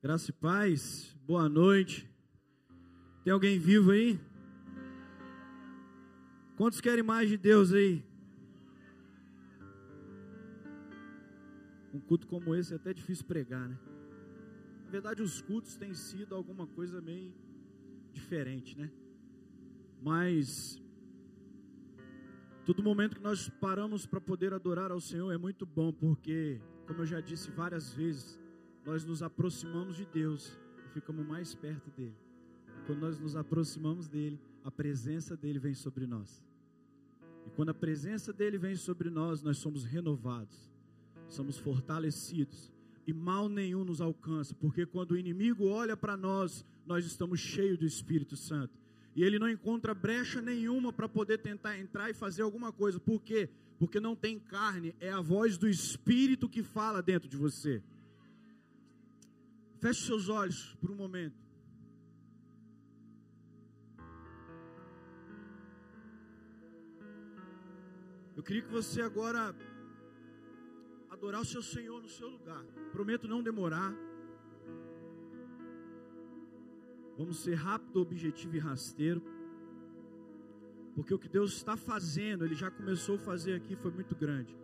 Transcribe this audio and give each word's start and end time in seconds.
Graça 0.00 0.30
e 0.30 0.32
paz, 0.32 1.12
boa 1.26 1.48
noite. 1.48 2.08
Tem 3.24 3.32
alguém 3.32 3.58
vivo 3.58 3.90
aí? 3.90 4.16
Quantos 6.56 6.80
querem 6.80 7.02
mais 7.02 7.28
de 7.28 7.36
Deus 7.36 7.72
aí? 7.72 8.06
Um 11.92 11.98
culto 11.98 12.28
como 12.28 12.54
esse 12.54 12.72
é 12.72 12.76
até 12.76 12.94
difícil 12.94 13.26
pregar, 13.26 13.68
né? 13.68 13.76
Na 14.84 14.90
verdade, 14.92 15.20
os 15.20 15.40
cultos 15.42 15.76
têm 15.76 15.92
sido 15.92 16.32
alguma 16.32 16.64
coisa 16.64 17.00
meio 17.00 17.34
diferente, 18.12 18.78
né? 18.78 18.92
Mas 20.00 20.80
todo 22.64 22.84
momento 22.84 23.16
que 23.16 23.22
nós 23.22 23.48
paramos 23.48 24.06
para 24.06 24.20
poder 24.20 24.54
adorar 24.54 24.92
ao 24.92 25.00
Senhor 25.00 25.32
é 25.32 25.36
muito 25.36 25.66
bom, 25.66 25.92
porque, 25.92 26.60
como 26.86 27.00
eu 27.00 27.06
já 27.06 27.20
disse 27.20 27.50
várias 27.50 27.92
vezes, 27.92 28.38
nós 28.88 29.04
nos 29.04 29.22
aproximamos 29.22 29.96
de 29.96 30.06
Deus 30.06 30.56
e 30.86 30.88
ficamos 30.94 31.26
mais 31.26 31.54
perto 31.54 31.90
dele. 31.90 32.16
Quando 32.86 33.00
nós 33.00 33.18
nos 33.18 33.36
aproximamos 33.36 34.08
dele, 34.08 34.40
a 34.64 34.70
presença 34.70 35.36
dele 35.36 35.58
vem 35.58 35.74
sobre 35.74 36.06
nós. 36.06 36.42
E 37.46 37.50
quando 37.50 37.68
a 37.68 37.74
presença 37.74 38.32
dele 38.32 38.56
vem 38.56 38.74
sobre 38.76 39.10
nós, 39.10 39.42
nós 39.42 39.58
somos 39.58 39.84
renovados, 39.84 40.72
somos 41.28 41.58
fortalecidos 41.58 42.72
e 43.06 43.12
mal 43.12 43.46
nenhum 43.46 43.84
nos 43.84 44.00
alcança, 44.00 44.54
porque 44.54 44.86
quando 44.86 45.10
o 45.10 45.18
inimigo 45.18 45.66
olha 45.66 45.94
para 45.94 46.16
nós, 46.16 46.64
nós 46.86 47.04
estamos 47.04 47.40
cheios 47.40 47.76
do 47.76 47.84
Espírito 47.84 48.38
Santo. 48.38 48.72
E 49.14 49.22
ele 49.22 49.38
não 49.38 49.50
encontra 49.50 49.92
brecha 49.92 50.40
nenhuma 50.40 50.94
para 50.94 51.06
poder 51.06 51.36
tentar 51.38 51.78
entrar 51.78 52.08
e 52.08 52.14
fazer 52.14 52.40
alguma 52.40 52.72
coisa. 52.72 52.98
Por 52.98 53.20
quê? 53.20 53.50
Porque 53.78 54.00
não 54.00 54.16
tem 54.16 54.38
carne, 54.38 54.96
é 54.98 55.10
a 55.10 55.20
voz 55.20 55.58
do 55.58 55.68
Espírito 55.68 56.48
que 56.48 56.62
fala 56.62 57.02
dentro 57.02 57.28
de 57.28 57.36
você. 57.36 57.82
Feche 59.80 60.06
seus 60.06 60.28
olhos 60.28 60.74
por 60.80 60.90
um 60.90 60.96
momento. 60.96 61.36
Eu 68.36 68.42
queria 68.42 68.62
que 68.62 68.70
você 68.70 69.00
agora 69.02 69.54
adorar 71.10 71.40
o 71.40 71.44
seu 71.44 71.62
Senhor 71.62 72.02
no 72.02 72.08
seu 72.08 72.28
lugar. 72.28 72.64
Prometo 72.92 73.28
não 73.28 73.42
demorar. 73.42 73.94
Vamos 77.16 77.38
ser 77.38 77.54
rápido, 77.54 78.00
objetivo 78.00 78.56
e 78.56 78.58
rasteiro. 78.58 79.22
Porque 80.94 81.14
o 81.14 81.18
que 81.18 81.28
Deus 81.28 81.52
está 81.54 81.76
fazendo, 81.76 82.44
Ele 82.44 82.54
já 82.54 82.70
começou 82.70 83.14
a 83.16 83.18
fazer 83.18 83.54
aqui, 83.54 83.76
foi 83.76 83.92
muito 83.92 84.16
grande. 84.16 84.56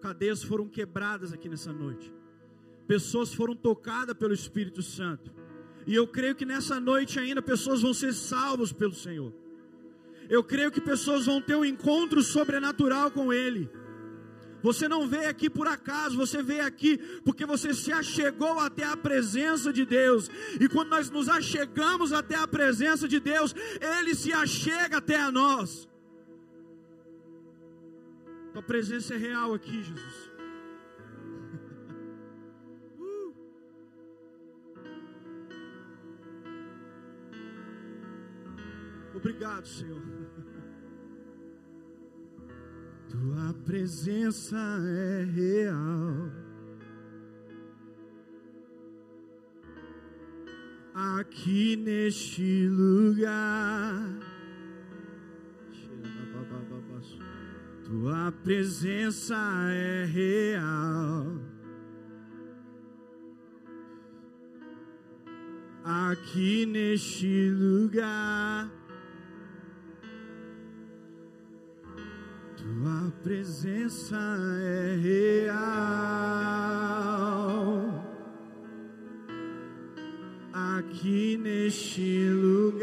Cadeias 0.00 0.42
foram 0.42 0.68
quebradas 0.68 1.32
aqui 1.32 1.48
nessa 1.48 1.72
noite. 1.72 2.12
Pessoas 2.86 3.32
foram 3.32 3.54
tocadas 3.54 4.16
pelo 4.16 4.34
Espírito 4.34 4.82
Santo. 4.82 5.32
E 5.86 5.94
eu 5.94 6.06
creio 6.06 6.34
que 6.34 6.44
nessa 6.44 6.78
noite 6.80 7.18
ainda 7.18 7.42
pessoas 7.42 7.82
vão 7.82 7.94
ser 7.94 8.12
salvas 8.12 8.72
pelo 8.72 8.94
Senhor. 8.94 9.32
Eu 10.28 10.42
creio 10.42 10.70
que 10.70 10.80
pessoas 10.80 11.26
vão 11.26 11.40
ter 11.40 11.56
um 11.56 11.64
encontro 11.64 12.22
sobrenatural 12.22 13.10
com 13.10 13.32
Ele. 13.32 13.68
Você 14.62 14.88
não 14.88 15.08
veio 15.08 15.28
aqui 15.28 15.50
por 15.50 15.66
acaso, 15.66 16.16
você 16.16 16.40
veio 16.40 16.64
aqui 16.64 16.96
porque 17.24 17.44
você 17.44 17.74
se 17.74 17.92
achegou 17.92 18.60
até 18.60 18.84
a 18.84 18.96
presença 18.96 19.72
de 19.72 19.84
Deus. 19.84 20.30
E 20.60 20.68
quando 20.68 20.90
nós 20.90 21.10
nos 21.10 21.28
achegamos 21.28 22.12
até 22.12 22.36
a 22.36 22.46
presença 22.46 23.08
de 23.08 23.18
Deus, 23.18 23.54
Ele 23.80 24.14
se 24.14 24.32
achega 24.32 24.98
até 24.98 25.20
a 25.20 25.32
nós. 25.32 25.88
Tua 28.52 28.62
presença 28.62 29.14
é 29.14 29.16
real 29.16 29.52
aqui, 29.52 29.82
Jesus. 29.82 30.31
Obrigado, 39.14 39.66
Senhor. 39.66 40.00
Tua 43.08 43.54
presença 43.64 44.56
é 44.56 45.24
real. 45.24 46.30
Aqui 50.94 51.76
neste 51.76 52.68
lugar. 52.68 54.18
Tua 57.84 58.32
presença 58.42 59.36
é 59.70 60.04
real. 60.06 61.38
Aqui 65.84 66.64
neste 66.64 67.50
lugar. 67.50 68.81
Presença 73.22 74.16
é 74.60 74.96
real 74.96 75.52
aqui 80.52 81.36
neste 81.36 82.28
lugar. 82.30 82.76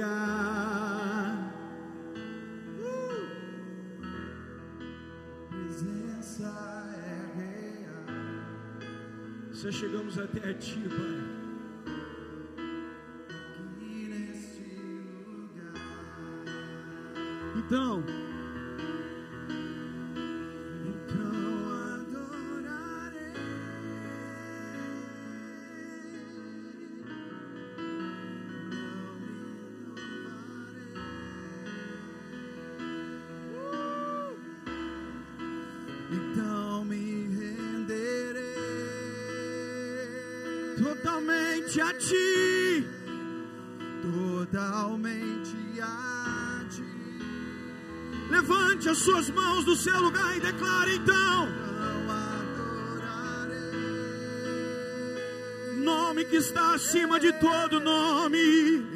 Uh! 2.80 3.28
Presença 5.50 6.48
é 6.96 7.38
real. 7.38 8.06
Já 9.52 9.72
chegamos 9.72 10.18
até 10.18 10.54
ti, 10.54 10.80
Pai. 10.88 11.20
Aqui 13.28 14.08
neste 14.08 14.64
lugar. 15.28 15.74
Então. 17.58 18.39
Totalmente 41.70 41.82
a 41.82 41.94
ti, 41.94 42.88
totalmente 44.02 45.82
a 45.82 46.66
ti. 46.68 46.84
Levante 48.32 48.90
as 48.90 48.98
suas 48.98 49.30
mãos 49.30 49.66
do 49.66 49.76
seu 49.76 50.00
lugar 50.02 50.36
e 50.36 50.40
declare 50.40 50.96
então. 50.96 51.48
Nome 55.78 56.26
que 56.26 56.38
está 56.38 56.74
acima 56.74 57.20
de 57.20 57.32
todo 57.34 57.80
nome. 57.80 58.89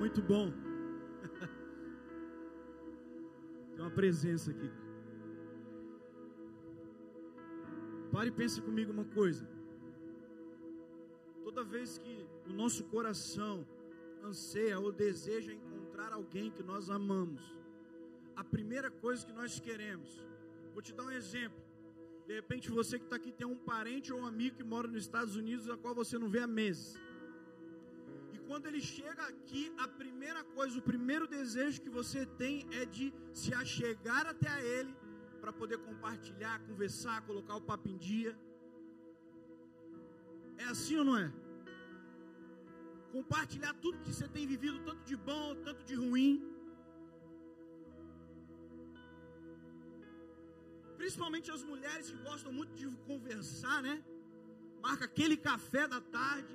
Muito 0.00 0.20
bom. 0.22 0.50
Tem 3.76 3.84
uma 3.84 3.90
presença 3.90 4.50
aqui. 4.50 4.70
Pare 8.10 8.30
e 8.30 8.32
pense 8.32 8.62
comigo 8.62 8.90
uma 8.92 9.04
coisa. 9.04 9.46
Toda 11.44 11.62
vez 11.62 11.98
que 11.98 12.26
o 12.48 12.52
nosso 12.60 12.84
coração 12.84 13.66
anseia 14.24 14.80
ou 14.80 14.90
deseja 14.90 15.52
encontrar 15.52 16.14
alguém 16.14 16.50
que 16.50 16.62
nós 16.62 16.88
amamos, 16.88 17.42
a 18.34 18.42
primeira 18.42 18.90
coisa 18.90 19.26
que 19.26 19.34
nós 19.34 19.60
queremos, 19.60 20.26
vou 20.72 20.80
te 20.80 20.94
dar 20.94 21.04
um 21.04 21.10
exemplo. 21.10 21.62
De 22.26 22.32
repente 22.40 22.70
você 22.70 22.98
que 22.98 23.04
está 23.04 23.16
aqui 23.16 23.32
tem 23.32 23.46
um 23.46 23.58
parente 23.72 24.14
ou 24.14 24.20
um 24.20 24.26
amigo 24.26 24.56
que 24.56 24.64
mora 24.64 24.88
nos 24.88 25.02
Estados 25.02 25.36
Unidos, 25.36 25.68
a 25.68 25.76
qual 25.76 25.94
você 25.94 26.18
não 26.18 26.30
vê 26.30 26.40
há 26.40 26.46
meses. 26.46 26.98
Quando 28.50 28.66
ele 28.70 28.80
chega 28.80 29.22
aqui, 29.32 29.62
a 29.84 29.86
primeira 30.00 30.42
coisa, 30.56 30.78
o 30.78 30.86
primeiro 30.92 31.26
desejo 31.36 31.82
que 31.84 31.92
você 31.98 32.22
tem 32.42 32.54
é 32.80 32.84
de 32.96 33.06
se 33.40 33.50
achegar 33.62 34.24
até 34.32 34.48
a 34.48 34.60
ele 34.76 34.92
para 35.40 35.52
poder 35.60 35.78
compartilhar, 35.88 36.54
conversar, 36.70 37.16
colocar 37.28 37.54
o 37.60 37.66
papo 37.68 37.88
em 37.88 37.98
dia. 38.08 38.32
É 40.58 40.64
assim 40.64 40.96
ou 41.02 41.04
não 41.10 41.16
é? 41.24 41.28
compartilhar 43.12 43.72
tudo 43.84 44.02
que 44.04 44.12
você 44.12 44.26
tem 44.28 44.46
vivido, 44.46 44.78
tanto 44.88 45.02
de 45.10 45.16
bom, 45.28 45.46
tanto 45.66 45.82
de 45.84 45.94
ruim. 45.94 46.34
Principalmente 51.00 51.50
as 51.50 51.62
mulheres 51.70 52.10
que 52.10 52.18
gostam 52.28 52.52
muito 52.52 52.74
de 52.80 52.86
conversar, 53.10 53.78
né? 53.82 53.96
Marca 54.86 55.04
aquele 55.06 55.36
café 55.36 55.86
da 55.94 56.00
tarde. 56.00 56.54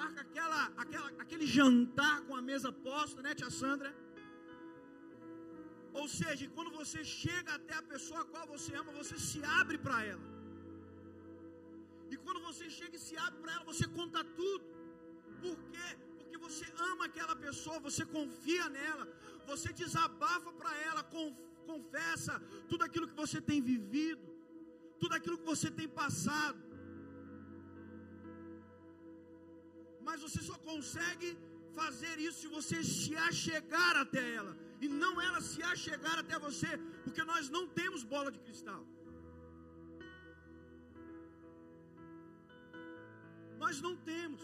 Marca 0.00 0.20
aquela, 0.26 0.62
aquela, 0.82 1.08
aquele 1.22 1.46
jantar 1.58 2.16
com 2.26 2.34
a 2.40 2.42
mesa 2.50 2.70
posta, 2.88 3.20
né, 3.24 3.34
tia 3.38 3.50
Sandra? 3.60 3.90
Ou 6.00 6.06
seja, 6.18 6.42
quando 6.56 6.70
você 6.80 7.00
chega 7.20 7.50
até 7.58 7.74
a 7.78 7.84
pessoa 7.92 8.20
a 8.22 8.28
qual 8.32 8.46
você 8.54 8.72
ama, 8.80 8.92
você 9.00 9.16
se 9.28 9.40
abre 9.60 9.78
para 9.86 9.98
ela. 10.12 10.26
E 12.12 12.16
quando 12.24 12.40
você 12.48 12.66
chega 12.76 12.94
e 12.98 13.04
se 13.06 13.16
abre 13.24 13.38
para 13.42 13.54
ela, 13.54 13.64
você 13.72 13.86
conta 13.98 14.22
tudo. 14.40 14.66
Por 15.42 15.56
quê? 15.70 15.88
Porque 16.18 16.38
você 16.46 16.66
ama 16.90 17.04
aquela 17.10 17.34
pessoa, 17.46 17.86
você 17.88 18.04
confia 18.18 18.68
nela, 18.78 19.04
você 19.50 19.72
desabafa 19.82 20.52
para 20.60 20.72
ela, 20.88 21.02
confessa 21.72 22.34
tudo 22.70 22.84
aquilo 22.88 23.08
que 23.10 23.20
você 23.24 23.40
tem 23.50 23.60
vivido, 23.72 24.26
tudo 25.02 25.14
aquilo 25.18 25.38
que 25.42 25.50
você 25.54 25.70
tem 25.80 25.88
passado. 26.02 26.67
Mas 30.08 30.20
você 30.26 30.40
só 30.50 30.56
consegue 30.70 31.28
fazer 31.78 32.14
isso 32.26 32.38
se 32.42 32.48
você 32.56 32.78
se 32.82 33.12
achegar 33.28 33.94
até 34.04 34.22
ela 34.38 34.54
e 34.84 34.88
não 35.02 35.12
ela 35.26 35.40
se 35.48 35.60
achegar 35.72 36.16
até 36.22 36.36
você, 36.46 36.70
porque 37.04 37.22
nós 37.30 37.50
não 37.56 37.64
temos 37.80 38.02
bola 38.14 38.30
de 38.34 38.40
cristal. 38.46 38.82
Nós 43.62 43.82
não 43.86 43.94
temos. 44.10 44.42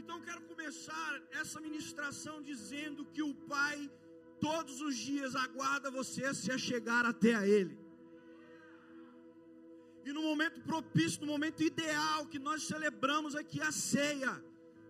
Então 0.00 0.18
quero 0.28 0.42
começar 0.52 1.10
essa 1.42 1.60
ministração 1.68 2.36
dizendo 2.52 3.04
que 3.14 3.22
o 3.30 3.34
Pai 3.54 3.78
todos 4.48 4.80
os 4.88 4.96
dias 5.08 5.34
aguarda 5.46 5.98
você 6.00 6.34
se 6.34 6.50
achegar 6.58 7.04
até 7.14 7.34
a 7.34 7.46
Ele. 7.46 7.85
E 10.06 10.12
no 10.12 10.22
momento 10.22 10.60
propício, 10.60 11.20
no 11.22 11.26
momento 11.26 11.64
ideal 11.64 12.26
que 12.26 12.38
nós 12.38 12.62
celebramos 12.62 13.34
aqui 13.34 13.60
a 13.60 13.72
ceia, 13.72 14.32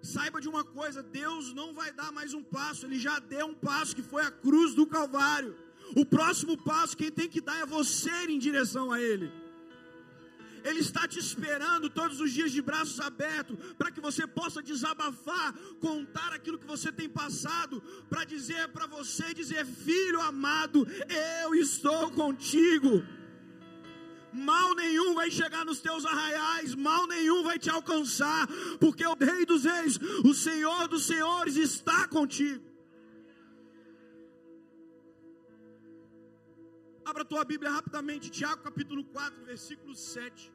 Saiba 0.02 0.40
de 0.40 0.48
uma 0.48 0.62
coisa: 0.62 1.02
Deus 1.02 1.52
não 1.52 1.72
vai 1.72 1.90
dar 1.92 2.12
mais 2.12 2.32
um 2.32 2.42
passo, 2.42 2.86
Ele 2.86 2.98
já 2.98 3.18
deu 3.18 3.46
um 3.46 3.54
passo 3.54 3.96
que 3.96 4.02
foi 4.02 4.22
a 4.22 4.30
cruz 4.30 4.74
do 4.74 4.86
Calvário. 4.86 5.56
O 5.96 6.04
próximo 6.04 6.56
passo, 6.56 6.96
quem 6.96 7.10
tem 7.10 7.28
que 7.28 7.40
dar 7.40 7.58
é 7.60 7.66
você 7.66 8.10
em 8.28 8.38
direção 8.38 8.92
a 8.92 9.00
Ele. 9.00 9.32
Ele 10.62 10.80
está 10.80 11.08
te 11.08 11.18
esperando 11.18 11.88
todos 11.88 12.20
os 12.20 12.32
dias 12.32 12.52
de 12.52 12.60
braços 12.60 13.00
abertos, 13.00 13.56
para 13.78 13.90
que 13.90 14.00
você 14.00 14.26
possa 14.26 14.62
desabafar, 14.62 15.54
contar 15.80 16.32
aquilo 16.32 16.58
que 16.58 16.66
você 16.66 16.92
tem 16.92 17.08
passado, 17.08 17.82
para 18.10 18.24
dizer 18.24 18.68
para 18.68 18.86
você: 18.86 19.32
dizer, 19.32 19.64
filho 19.64 20.20
amado, 20.20 20.86
eu 21.42 21.54
estou 21.54 22.10
contigo 22.10 23.02
mal 24.32 24.74
nenhum 24.74 25.14
vai 25.14 25.30
chegar 25.30 25.64
nos 25.64 25.80
teus 25.80 26.04
arraiais, 26.04 26.74
mal 26.74 27.06
nenhum 27.06 27.42
vai 27.42 27.58
te 27.58 27.70
alcançar, 27.70 28.46
porque 28.78 29.06
o 29.06 29.14
Rei 29.14 29.44
dos 29.46 29.64
Reis, 29.64 29.98
o 30.24 30.34
Senhor 30.34 30.88
dos 30.88 31.06
Senhores 31.06 31.56
está 31.56 32.06
contigo. 32.08 32.64
Abra 37.04 37.24
tua 37.24 37.44
Bíblia 37.44 37.70
rapidamente, 37.70 38.30
Tiago 38.30 38.62
capítulo 38.62 39.04
4, 39.04 39.44
versículo 39.44 39.94
7. 39.94 40.52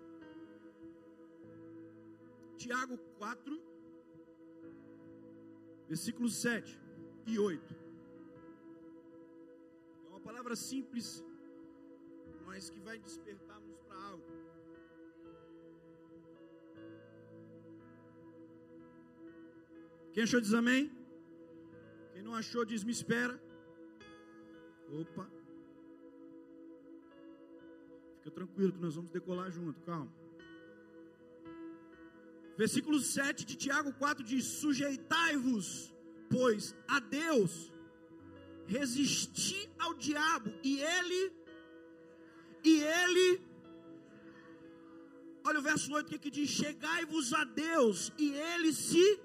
Tiago 2.57 2.97
4, 3.17 3.59
versículo 5.87 6.29
7 6.29 6.79
e 7.25 7.39
8. 7.39 7.75
É 10.05 10.09
uma 10.09 10.19
palavra 10.19 10.55
simples, 10.55 11.23
mas 12.45 12.69
que 12.69 12.79
vai 12.81 12.99
despertar 12.99 13.50
Quem 20.13 20.23
achou 20.23 20.41
diz 20.41 20.53
amém? 20.53 20.91
Quem 22.13 22.21
não 22.21 22.35
achou 22.35 22.65
diz 22.65 22.83
me 22.83 22.91
espera. 22.91 23.41
Opa. 24.89 25.29
Fica 28.17 28.31
tranquilo 28.31 28.73
que 28.73 28.79
nós 28.79 28.95
vamos 28.95 29.09
decolar 29.09 29.49
junto, 29.51 29.79
calma. 29.81 30.11
Versículo 32.57 32.99
7 32.99 33.45
de 33.45 33.55
Tiago 33.55 33.93
4 33.93 34.23
diz: 34.23 34.45
Sujeitai-vos, 34.45 35.93
pois, 36.29 36.75
a 36.87 36.99
Deus, 36.99 37.71
resisti 38.67 39.69
ao 39.79 39.93
diabo, 39.93 40.53
e 40.61 40.79
ele, 40.79 41.33
e 42.63 42.81
ele, 42.81 43.41
olha 45.43 45.59
o 45.59 45.63
verso 45.63 45.93
8 45.93 46.09
que, 46.09 46.19
que 46.19 46.29
diz: 46.29 46.49
Chegai-vos 46.49 47.33
a 47.33 47.45
Deus, 47.45 48.11
e 48.17 48.33
ele 48.33 48.73
se 48.73 49.19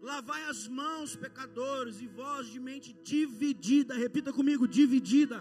Lavai 0.00 0.42
as 0.44 0.66
mãos, 0.66 1.14
pecadores, 1.14 2.00
e 2.00 2.06
vós 2.06 2.46
de 2.46 2.58
mente 2.58 2.92
dividida, 3.14 3.94
repita 3.94 4.32
comigo: 4.32 4.66
dividida. 4.66 5.38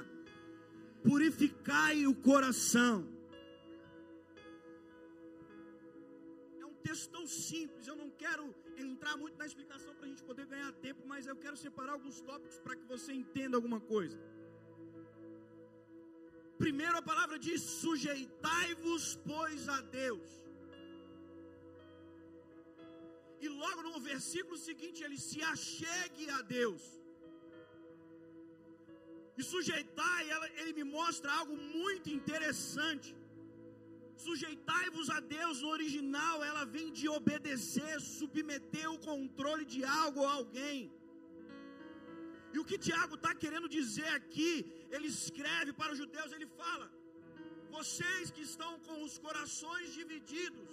Purificai 1.01 2.05
o 2.05 2.13
coração. 2.13 3.07
É 6.59 6.65
um 6.65 6.73
texto 6.87 7.09
tão 7.09 7.25
simples, 7.25 7.87
eu 7.87 7.95
não 7.95 8.09
quero 8.09 8.53
entrar 8.77 9.15
muito 9.15 9.37
na 9.37 9.45
explicação 9.45 9.93
para 9.95 10.05
a 10.05 10.09
gente 10.09 10.23
poder 10.23 10.45
ganhar 10.45 10.71
tempo, 10.73 11.07
mas 11.07 11.25
eu 11.25 11.37
quero 11.37 11.55
separar 11.55 11.93
alguns 11.93 12.19
tópicos 12.19 12.59
para 12.59 12.75
que 12.75 12.85
você 12.93 13.13
entenda 13.13 13.55
alguma 13.55 13.79
coisa. 13.79 14.19
Primeiro 16.57 16.97
a 16.97 17.01
palavra 17.01 17.39
diz: 17.39 17.61
sujeitai-vos, 17.61 19.15
pois, 19.25 19.69
a 19.69 19.79
Deus. 19.79 20.29
E 23.45 23.47
logo 23.61 23.81
no 23.87 23.99
versículo 24.11 24.57
seguinte, 24.67 25.03
ele 25.05 25.19
se 25.27 25.39
achegue 25.53 26.25
a 26.37 26.41
Deus. 26.57 26.83
E 29.39 29.43
sujeitar, 29.51 30.17
ele 30.59 30.73
me 30.79 30.85
mostra 30.97 31.31
algo 31.39 31.55
muito 31.77 32.07
interessante. 32.17 33.09
Sujeitai-vos 34.25 35.09
a 35.17 35.19
Deus, 35.35 35.61
no 35.63 35.69
original, 35.77 36.37
ela 36.49 36.63
vem 36.75 36.87
de 36.99 37.07
obedecer, 37.17 37.93
submeter 38.17 38.87
o 38.95 38.99
controle 39.09 39.65
de 39.73 39.81
algo 40.01 40.19
ou 40.23 40.29
alguém. 40.39 40.79
E 42.53 42.59
o 42.61 42.65
que 42.69 42.77
Tiago 42.87 43.15
está 43.19 43.31
querendo 43.43 43.69
dizer 43.77 44.09
aqui, 44.19 44.51
ele 44.95 45.07
escreve 45.17 45.71
para 45.79 45.93
os 45.93 45.99
judeus, 46.01 46.33
ele 46.37 46.49
fala: 46.61 46.87
vocês 47.77 48.31
que 48.35 48.43
estão 48.49 48.71
com 48.87 48.97
os 49.07 49.15
corações 49.25 49.87
divididos, 49.99 50.71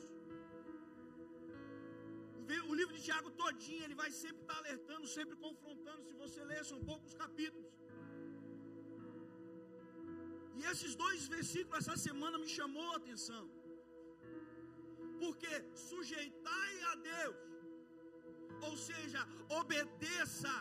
o 2.71 2.75
livro 2.81 2.95
de 2.97 3.03
Tiago 3.07 3.31
todinho, 3.41 3.85
ele 3.85 3.99
vai 4.03 4.11
sempre 4.23 4.43
estar 4.43 4.59
alertando, 4.59 5.07
sempre 5.17 5.37
confrontando. 5.45 6.03
Se 6.09 6.15
você 6.25 6.43
ler, 6.51 6.65
são 6.65 6.79
poucos 6.91 7.15
capítulos. 7.23 7.73
E 10.59 10.63
esses 10.73 10.93
dois 11.03 11.23
versículos 11.37 11.81
essa 11.81 11.97
semana 12.09 12.39
me 12.43 12.49
chamou 12.59 12.89
a 12.93 12.97
atenção. 13.01 13.45
Porque 15.23 15.53
sujeitai 15.89 16.75
a 16.93 16.95
Deus, 17.11 17.37
ou 18.69 18.75
seja, 18.89 19.23
obedeça. 19.61 20.55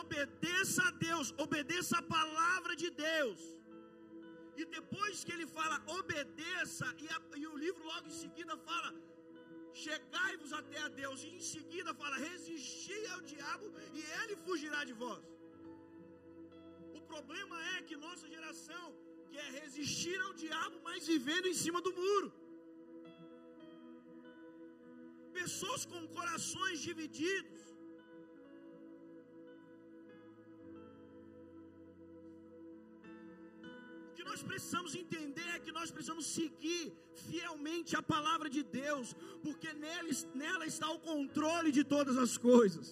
Obedeça 0.00 0.82
a 0.88 0.92
Deus, 1.08 1.28
obedeça 1.46 1.94
a 1.98 2.08
palavra 2.16 2.74
de 2.82 2.90
Deus. 3.08 3.40
E 4.60 4.64
depois 4.76 5.22
que 5.24 5.32
ele 5.36 5.46
fala 5.58 5.76
obedeça, 5.98 6.86
e, 7.04 7.08
a, 7.16 7.18
e 7.42 7.46
o 7.46 7.56
livro 7.64 7.82
logo 7.92 8.06
em 8.08 8.18
seguida 8.24 8.56
fala 8.68 8.90
chegai-vos 9.84 10.52
até 10.60 10.78
a 10.86 10.88
Deus, 11.00 11.18
e 11.26 11.30
em 11.38 11.44
seguida 11.54 11.98
fala: 12.00 12.24
resisti 12.30 13.00
ao 13.14 13.20
diabo 13.32 13.66
e 13.98 14.02
ele 14.20 14.36
fugirá 14.46 14.80
de 14.90 14.94
vós. 15.02 15.24
O 16.98 17.02
problema 17.12 17.56
é 17.74 17.82
que 17.88 17.96
nossa 18.06 18.26
geração 18.34 18.86
quer 19.34 19.48
resistir 19.60 20.18
ao 20.26 20.32
diabo, 20.44 20.76
mas 20.88 21.06
vivendo 21.14 21.46
em 21.52 21.58
cima 21.64 21.80
do 21.86 21.92
muro. 22.00 22.28
Pessoas 25.40 25.82
com 25.92 26.02
corações 26.18 26.78
divididos, 26.88 27.66
nós 34.36 34.42
precisamos 34.50 34.92
entender 35.00 35.46
é 35.54 35.58
que 35.64 35.72
nós 35.76 35.90
precisamos 35.94 36.26
seguir 36.38 36.84
fielmente 37.30 37.90
a 38.00 38.02
palavra 38.14 38.48
de 38.56 38.62
Deus, 38.82 39.08
porque 39.44 39.68
nela, 39.84 40.10
nela 40.42 40.64
está 40.72 40.88
o 40.96 41.00
controle 41.10 41.70
de 41.78 41.84
todas 41.94 42.16
as 42.24 42.34
coisas. 42.50 42.86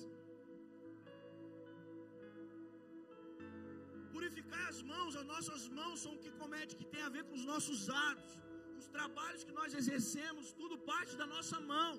Purificar 4.14 4.64
as 4.73 4.81
mãos, 4.93 5.12
a 5.23 5.25
nossas 5.35 5.62
mãos 5.81 5.99
são 6.05 6.12
o 6.17 6.23
que 6.25 6.33
comete, 6.43 6.79
que 6.81 6.88
tem 6.95 7.03
a 7.09 7.12
ver 7.17 7.25
com 7.29 7.37
os 7.41 7.47
nossos 7.53 7.81
atos. 8.09 8.33
Os 8.81 8.88
trabalhos 8.97 9.45
que 9.47 9.55
nós 9.61 9.73
exercemos, 9.81 10.53
tudo 10.61 10.76
parte 10.93 11.14
da 11.21 11.26
nossa 11.35 11.59
mão. 11.73 11.93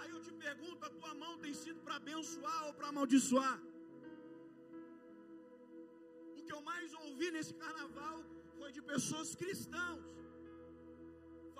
Aí 0.00 0.10
eu 0.14 0.20
te 0.26 0.32
pergunto: 0.46 0.80
a 0.88 0.90
tua 0.98 1.12
mão 1.22 1.32
tem 1.44 1.54
sido 1.62 1.80
para 1.86 1.96
abençoar 2.02 2.60
ou 2.68 2.74
para 2.78 2.88
amaldiçoar? 2.92 3.56
O 6.38 6.42
que 6.44 6.52
eu 6.56 6.62
mais 6.70 6.88
ouvi 7.06 7.28
nesse 7.36 7.54
carnaval 7.64 8.18
foi 8.58 8.70
de 8.76 8.82
pessoas 8.92 9.30
cristãos 9.42 10.04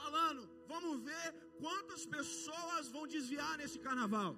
falando: 0.00 0.42
vamos 0.72 0.96
ver 1.08 1.28
quantas 1.62 2.02
pessoas 2.16 2.90
vão 2.94 3.04
desviar 3.14 3.54
nesse 3.60 3.78
carnaval. 3.86 4.32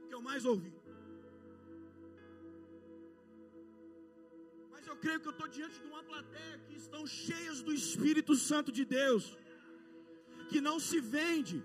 O 0.00 0.06
que 0.08 0.14
eu 0.18 0.22
mais 0.30 0.44
ouvi. 0.52 0.74
Mas 4.72 4.86
eu 4.90 4.96
creio 5.04 5.20
que 5.22 5.28
eu 5.32 5.36
estou 5.36 5.48
diante 5.58 5.78
de 5.82 5.88
uma 5.92 6.02
plateia 6.10 6.56
que 6.66 6.76
estão 6.84 7.04
cheias 7.06 7.60
do 7.66 7.72
Espírito 7.82 8.34
Santo 8.48 8.72
de 8.78 8.84
Deus, 8.98 9.24
que 10.50 10.60
não 10.68 10.78
se 10.88 11.00
vende 11.16 11.58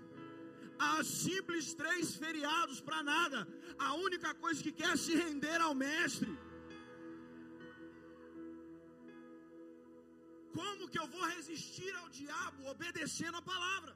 a 0.90 0.92
simples 1.04 1.74
três 1.80 2.14
feriados 2.22 2.78
para 2.86 3.00
nada. 3.14 3.40
A 3.88 3.90
única 4.06 4.30
coisa 4.44 4.62
que 4.66 4.72
quer 4.80 4.92
é 4.94 5.02
se 5.06 5.14
render 5.24 5.60
ao 5.66 5.74
Mestre. 5.74 6.32
Resistir 11.50 11.94
ao 11.96 12.08
diabo 12.08 12.68
obedecendo 12.72 13.36
a 13.38 13.42
palavra? 13.42 13.92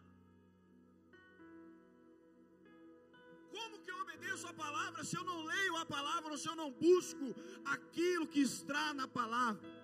Como 3.54 3.78
que 3.82 3.90
eu 3.90 3.98
obedeço 4.04 4.46
a 4.48 4.54
palavra 4.64 5.04
se 5.04 5.16
eu 5.16 5.24
não 5.24 5.40
leio 5.52 5.76
a 5.76 5.86
palavra 5.86 6.30
ou 6.32 6.38
se 6.38 6.48
eu 6.48 6.56
não 6.56 6.70
busco 6.72 7.26
aquilo 7.76 8.26
que 8.26 8.40
está 8.40 8.92
na 9.00 9.06
palavra? 9.06 9.83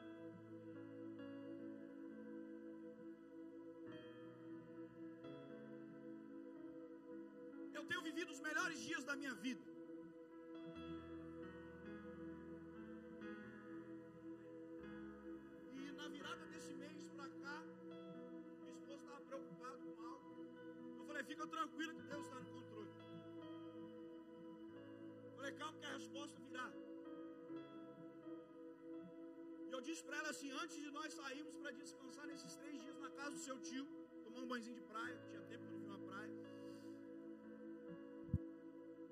Disse 29.91 30.03
para 30.09 30.19
ela 30.21 30.31
assim, 30.35 30.51
antes 30.63 30.77
de 30.85 30.91
nós 30.99 31.13
sairmos 31.21 31.57
para 31.63 31.71
descansar 31.81 32.27
nesses 32.33 32.55
três 32.61 32.77
dias 32.83 32.99
na 33.07 33.11
casa 33.19 33.33
do 33.37 33.43
seu 33.49 33.57
tio, 33.69 33.87
tomar 34.25 34.41
um 34.45 34.49
banhozinho 34.51 34.77
de 34.81 34.85
praia, 34.93 35.17
tinha 35.29 35.43
tempo 35.53 35.65
que 35.67 35.73
não 35.73 35.81
fui 35.81 35.91
na 35.95 36.01
praia. 36.11 36.35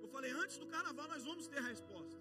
Eu 0.04 0.08
falei, 0.16 0.30
antes 0.42 0.58
do 0.62 0.66
carnaval 0.74 1.08
nós 1.14 1.24
vamos 1.30 1.48
ter 1.48 1.58
a 1.64 1.66
resposta. 1.72 2.18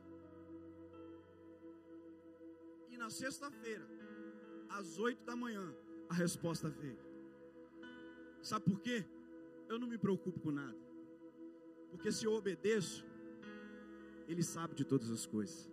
E 2.93 2.97
na 3.03 3.09
sexta-feira, 3.21 3.87
às 4.79 4.97
oito 5.07 5.23
da 5.23 5.35
manhã, 5.35 5.67
a 6.09 6.15
resposta 6.25 6.69
veio. 6.69 7.05
Sabe 8.41 8.65
por 8.71 8.79
quê? 8.87 9.05
eu 9.69 9.77
não 9.79 9.87
me 9.87 9.97
preocupo 9.97 10.39
com 10.39 10.51
nada. 10.51 10.77
Porque 11.91 12.11
se 12.11 12.25
eu 12.25 12.33
obedeço, 12.33 13.05
Ele 14.27 14.43
sabe 14.43 14.75
de 14.75 14.85
todas 14.85 15.09
as 15.11 15.25
coisas. 15.25 15.71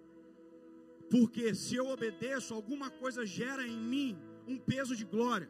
Porque 1.11 1.55
se 1.55 1.77
eu 1.77 1.87
obedeço, 1.89 2.55
alguma 2.55 2.91
coisa 2.91 3.25
gera 3.27 3.67
em 3.67 3.77
mim 3.77 4.19
um 4.47 4.59
peso 4.59 4.97
de 4.97 5.05
glória. 5.05 5.49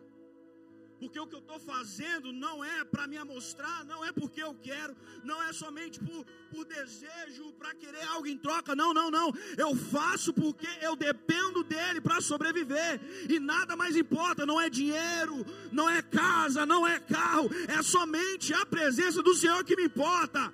Porque 0.99 1.18
o 1.20 1.26
que 1.26 1.34
eu 1.34 1.40
estou 1.40 1.58
fazendo 1.58 2.32
não 2.32 2.64
é 2.64 2.84
para 2.84 3.06
me 3.06 3.16
amostrar, 3.16 3.84
não 3.84 4.04
é 4.04 4.12
porque 4.12 4.42
eu 4.42 4.54
quero, 4.54 4.96
não 5.23 5.42
é 5.42 5.52
somente 5.52 5.99
por, 6.00 6.25
por 6.50 6.64
desejo, 6.64 7.52
para 7.58 7.75
querer 7.75 8.02
algo 8.08 8.26
em 8.26 8.38
troca, 8.38 8.75
não, 8.75 8.94
não, 8.94 9.11
não. 9.11 9.32
Eu 9.58 9.76
faço 9.76 10.32
porque 10.32 10.68
eu 10.80 10.96
dependo 10.96 11.62
dele 11.62 12.00
para 12.00 12.20
sobreviver, 12.20 13.00
e 13.28 13.38
nada 13.38 13.76
mais 13.76 13.96
importa, 13.96 14.46
não 14.46 14.61
é 14.61 14.70
dinheiro, 14.70 15.44
não 15.70 15.90
é 15.90 16.00
casa, 16.00 16.64
não 16.64 16.87
é 16.87 16.99
carro, 17.00 17.50
é 17.68 17.82
somente 17.82 18.54
a 18.54 18.64
presença 18.64 19.23
do 19.23 19.34
Senhor 19.34 19.62
que 19.64 19.76
me 19.76 19.84
importa. 19.84 20.52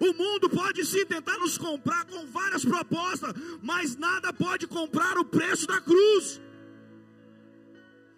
O 0.00 0.12
mundo 0.12 0.50
pode 0.50 0.84
sim 0.84 1.04
tentar 1.06 1.38
nos 1.38 1.56
comprar 1.56 2.04
com 2.06 2.26
várias 2.26 2.64
propostas, 2.64 3.32
mas 3.62 3.96
nada 3.96 4.32
pode 4.32 4.66
comprar 4.66 5.16
o 5.18 5.24
preço 5.24 5.66
da 5.66 5.80
cruz. 5.80 6.40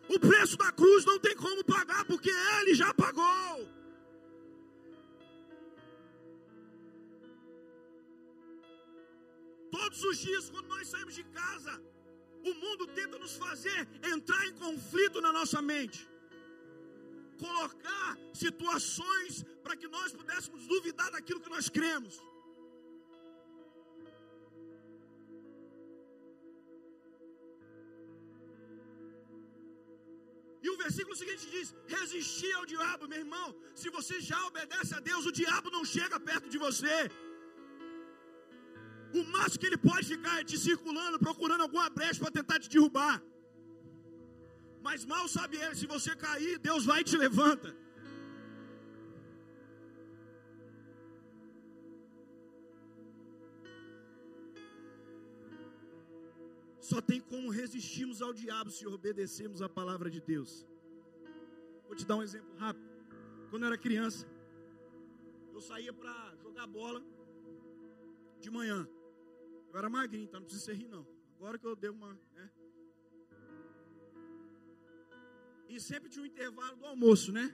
O 0.09 0.19
preço 0.19 0.57
da 0.57 0.71
cruz 0.73 1.05
não 1.05 1.19
tem 1.19 1.37
como 1.37 1.65
pagar, 1.65 2.05
porque 2.05 2.31
Ele 2.31 2.75
já 2.75 2.95
pagou. 2.95 3.69
Todos 9.71 10.03
os 10.05 10.19
dias, 10.19 10.49
quando 10.49 10.69
nós 10.69 10.89
saímos 10.89 11.15
de 11.15 11.25
casa, 11.25 11.81
o 12.45 12.55
mundo 12.55 12.87
tenta 12.87 13.19
nos 13.19 13.37
fazer 13.37 13.87
entrar 14.15 14.47
em 14.47 14.55
conflito 14.55 15.21
na 15.21 15.33
nossa 15.33 15.61
mente, 15.61 16.09
colocar 17.45 18.09
situações 18.45 19.45
para 19.65 19.77
que 19.81 19.89
nós 19.97 20.13
pudéssemos 20.21 20.67
duvidar 20.75 21.11
daquilo 21.17 21.41
que 21.45 21.55
nós 21.57 21.69
cremos. 21.79 22.15
E 30.67 30.71
o 30.75 30.77
versículo 30.85 31.17
seguinte 31.21 31.45
diz: 31.55 31.69
resistir 31.97 32.53
ao 32.59 32.67
diabo, 32.73 33.09
meu 33.13 33.21
irmão. 33.25 33.49
Se 33.83 33.89
você 33.97 34.17
já 34.31 34.41
obedece 34.51 34.93
a 34.99 35.01
Deus, 35.09 35.25
o 35.31 35.37
diabo 35.41 35.71
não 35.77 35.85
chega 35.95 36.19
perto 36.31 36.49
de 36.55 36.59
você. 36.67 36.97
O 39.19 39.23
máximo 39.35 39.61
que 39.61 39.69
ele 39.71 39.81
pode 39.91 40.05
ficar 40.15 40.35
é 40.41 40.45
te 40.51 40.59
circulando, 40.67 41.25
procurando 41.27 41.63
alguma 41.67 41.89
brecha 41.99 42.21
para 42.23 42.37
tentar 42.39 42.59
te 42.65 42.69
derrubar. 42.75 43.17
Mas 44.87 45.05
mal 45.05 45.27
sabe 45.27 45.57
ele, 45.57 45.75
se 45.75 45.87
você 45.95 46.15
cair, 46.15 46.59
Deus 46.67 46.85
vai 46.91 47.01
e 47.01 47.05
te 47.11 47.17
levanta. 47.17 47.71
Só 56.81 57.01
tem 57.01 57.21
como 57.21 57.51
resistirmos 57.51 58.23
ao 58.23 58.33
diabo 58.33 58.71
se 58.71 58.87
obedecermos 58.87 59.61
a 59.61 59.69
palavra 59.69 60.09
de 60.09 60.21
Deus. 60.21 60.65
Vou 61.89 61.97
te 61.97 62.07
dar 62.07 62.17
um 62.19 62.23
exemplo 62.23 62.55
rápido. 62.57 62.89
Quando 63.51 63.65
eu 63.65 63.71
era 63.71 63.79
criança, 63.87 64.25
eu 65.53 65.61
saía 65.61 65.93
para 65.93 66.15
jogar 66.45 66.69
bola 66.69 67.03
de 68.39 68.51
manhã. 68.53 68.89
Eu 69.73 69.79
era 69.81 69.91
magrinho, 69.91 70.27
então 70.27 70.39
não 70.39 70.47
precisa 70.47 70.73
rir 70.73 70.87
não. 70.87 71.05
Agora 71.35 71.59
que 71.59 71.67
eu 71.67 71.75
dei 71.75 71.91
uma. 71.91 72.15
Né? 72.37 72.51
E 75.69 75.81
sempre 75.81 76.09
tinha 76.09 76.23
um 76.23 76.27
intervalo 76.27 76.77
do 76.77 76.87
almoço, 76.87 77.33
né? 77.33 77.47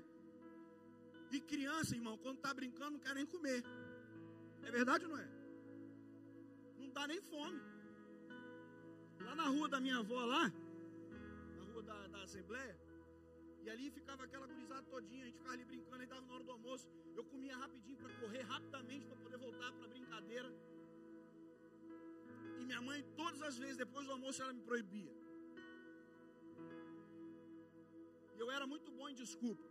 E 1.31 1.41
criança, 1.41 1.95
irmão, 1.95 2.17
quando 2.19 2.39
tá 2.41 2.53
brincando, 2.53 2.93
não 2.93 3.01
quer 3.01 3.15
nem 3.15 3.27
comer. 3.27 3.65
É 4.63 4.71
verdade 4.71 5.05
ou 5.07 5.13
não 5.13 5.19
é? 5.19 5.29
Não 6.79 6.91
dá 6.91 7.07
nem 7.07 7.21
fome. 7.23 7.61
Lá 9.21 9.35
na 9.35 9.49
rua 9.49 9.69
da 9.69 9.81
minha 9.81 9.99
avó, 9.99 10.25
lá, 10.25 10.53
na 11.57 11.65
rua 11.65 11.83
da, 11.83 12.07
da 12.09 12.23
Assembleia, 12.23 12.79
e 13.65 13.71
ali 13.71 13.91
ficava 13.91 14.25
aquela 14.25 14.47
gurizada 14.47 14.83
todinha, 14.95 15.23
a 15.23 15.27
gente 15.27 15.39
ficava 15.39 15.55
ali 15.55 15.65
brincando, 15.65 15.99
aí 15.99 16.05
estava 16.05 16.27
na 16.27 16.35
hora 16.35 16.45
do 16.45 16.51
almoço. 16.51 16.89
Eu 17.15 17.25
comia 17.25 17.57
rapidinho 17.57 17.97
para 17.97 18.13
correr 18.21 18.43
rapidamente 18.43 19.07
para 19.07 19.17
poder 19.17 19.39
voltar 19.39 19.73
para 19.73 19.85
a 19.85 19.89
brincadeira. 19.89 20.53
E 22.61 22.65
minha 22.65 22.83
mãe, 22.83 23.03
todas 23.17 23.41
as 23.43 23.57
vezes, 23.57 23.77
depois 23.77 24.05
do 24.07 24.13
almoço, 24.13 24.43
ela 24.43 24.53
me 24.53 24.63
proibia. 24.63 25.22
Eu 28.43 28.51
era 28.57 28.67
muito 28.73 28.91
bom 28.99 29.09
em 29.13 29.19
desculpa. 29.23 29.67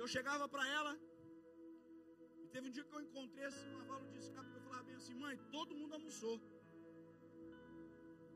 Eu 0.00 0.06
chegava 0.14 0.46
para 0.54 0.64
ela, 0.78 0.92
e 2.44 2.48
teve 2.54 2.64
um 2.68 2.74
dia 2.76 2.84
que 2.88 2.94
eu 2.96 3.02
encontrei 3.06 3.44
assim, 3.50 3.68
uma 3.74 3.84
vala 3.90 4.06
de 4.14 4.18
escape, 4.24 4.50
que 4.52 4.58
eu 4.60 4.66
falava 4.68 4.84
bem 4.88 4.96
assim, 5.00 5.14
mãe, 5.24 5.36
todo 5.56 5.78
mundo 5.80 5.94
almoçou. 5.98 6.36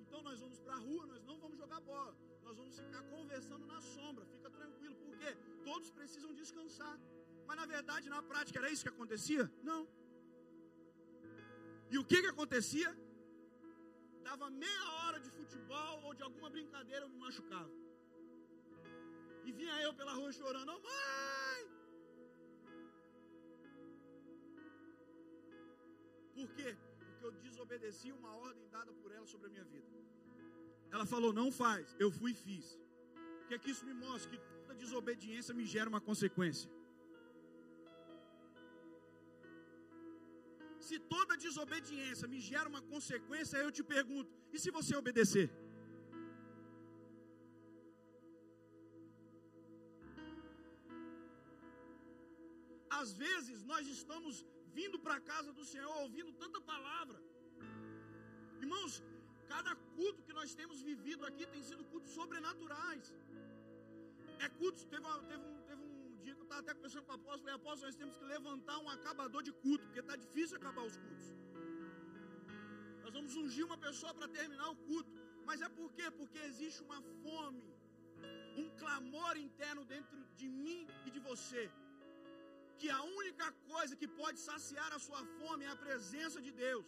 Então 0.02 0.20
nós 0.28 0.38
vamos 0.44 0.58
para 0.64 0.74
a 0.78 0.82
rua, 0.86 1.04
nós 1.12 1.22
não 1.30 1.38
vamos 1.44 1.58
jogar 1.62 1.80
bola. 1.92 2.14
Nós 2.46 2.56
vamos 2.60 2.74
ficar 2.82 3.02
conversando 3.14 3.64
na 3.72 3.80
sombra. 3.94 4.24
Fica 4.34 4.48
tranquilo, 4.58 4.94
porque 5.04 5.30
todos 5.68 5.88
precisam 5.98 6.32
descansar. 6.42 6.94
Mas 7.46 7.56
na 7.60 7.66
verdade, 7.74 8.08
na 8.14 8.22
prática, 8.30 8.58
era 8.60 8.70
isso 8.74 8.84
que 8.86 8.94
acontecia? 8.96 9.44
Não. 9.70 9.82
E 11.90 11.98
o 11.98 12.04
que 12.04 12.20
que 12.22 12.30
acontecia? 12.34 12.90
Dava 14.28 14.46
meia 14.50 14.84
hora 15.00 15.18
de 15.24 15.30
futebol 15.38 15.96
ou 16.04 16.14
de 16.14 16.22
alguma 16.28 16.48
brincadeira, 16.56 17.04
eu 17.04 17.10
me 17.14 17.18
machucava. 17.26 17.85
E 19.48 19.52
vinha 19.58 19.76
eu 19.86 19.92
pela 19.98 20.12
rua 20.18 20.30
chorando, 20.38 20.70
oh, 20.76 20.80
mãe! 20.88 21.60
Por 26.36 26.48
quê? 26.56 26.70
Porque 26.98 27.26
eu 27.26 27.32
desobedeci 27.46 28.08
uma 28.20 28.32
ordem 28.46 28.66
dada 28.76 28.92
por 29.00 29.10
ela 29.16 29.26
sobre 29.32 29.46
a 29.48 29.52
minha 29.54 29.66
vida. 29.74 29.86
Ela 30.94 31.06
falou: 31.12 31.32
não 31.40 31.50
faz. 31.62 31.94
Eu 32.04 32.10
fui 32.18 32.32
e 32.32 32.40
fiz. 32.46 32.66
O 33.42 33.46
que 33.46 33.54
é 33.54 33.58
que 33.62 33.70
isso 33.74 33.86
me 33.90 33.94
mostra? 34.06 34.30
Que 34.32 34.38
toda 34.54 34.74
desobediência 34.84 35.54
me 35.60 35.64
gera 35.74 35.88
uma 35.94 36.02
consequência. 36.08 36.68
Se 40.88 40.98
toda 41.14 41.42
desobediência 41.46 42.26
me 42.32 42.40
gera 42.50 42.68
uma 42.72 42.82
consequência, 42.92 43.56
eu 43.64 43.70
te 43.78 43.84
pergunto: 43.94 44.30
e 44.52 44.58
se 44.64 44.70
você 44.78 44.94
obedecer? 45.02 45.48
Às 53.06 53.12
vezes 53.26 53.58
nós 53.72 53.84
estamos 53.96 54.34
vindo 54.78 54.96
para 55.02 55.14
a 55.18 55.24
casa 55.32 55.50
do 55.58 55.64
Senhor 55.72 55.92
ouvindo 56.04 56.30
tanta 56.42 56.60
palavra. 56.72 57.18
Irmãos, 58.64 58.94
cada 59.52 59.72
culto 59.98 60.24
que 60.26 60.34
nós 60.38 60.50
temos 60.60 60.78
vivido 60.88 61.22
aqui 61.28 61.44
tem 61.52 61.62
sido 61.68 61.84
cultos 61.92 62.10
sobrenaturais. 62.18 63.04
É 64.44 64.48
cultos, 64.60 64.82
teve, 64.92 65.04
uma, 65.06 65.14
teve, 65.30 65.44
um, 65.50 65.54
teve 65.68 65.82
um 65.90 66.16
dia 66.24 66.34
que 66.34 66.42
eu 66.44 66.48
estava 66.48 66.62
até 66.64 66.74
conversando 66.78 67.04
com 67.06 67.14
o 67.14 67.18
apóstolo, 67.20 67.44
falei, 67.44 67.56
apóstolo, 67.60 67.86
nós 67.90 68.00
temos 68.02 68.16
que 68.18 68.26
levantar 68.34 68.76
um 68.84 68.90
acabador 68.96 69.42
de 69.48 69.54
culto, 69.64 69.84
porque 69.86 70.02
está 70.06 70.16
difícil 70.24 70.56
acabar 70.60 70.84
os 70.90 70.98
cultos. 71.04 71.28
Nós 73.04 73.14
vamos 73.18 73.36
ungir 73.44 73.64
uma 73.70 73.80
pessoa 73.86 74.12
para 74.18 74.28
terminar 74.40 74.68
o 74.74 74.78
culto. 74.90 75.12
Mas 75.48 75.60
é 75.66 75.68
por 75.78 75.88
quê? 75.96 76.06
Porque 76.20 76.40
existe 76.50 76.82
uma 76.88 77.00
fome, 77.22 77.66
um 78.62 78.68
clamor 78.82 79.34
interno 79.48 79.84
dentro 79.96 80.18
de 80.40 80.48
mim 80.62 80.80
e 81.06 81.10
de 81.16 81.20
você 81.30 81.64
que 82.80 82.88
a 82.98 83.02
única 83.20 83.46
coisa 83.72 83.98
que 84.00 84.08
pode 84.20 84.38
saciar 84.48 84.90
a 84.96 85.00
sua 85.06 85.22
fome 85.38 85.64
é 85.64 85.72
a 85.72 85.82
presença 85.86 86.40
de 86.46 86.52
Deus. 86.64 86.86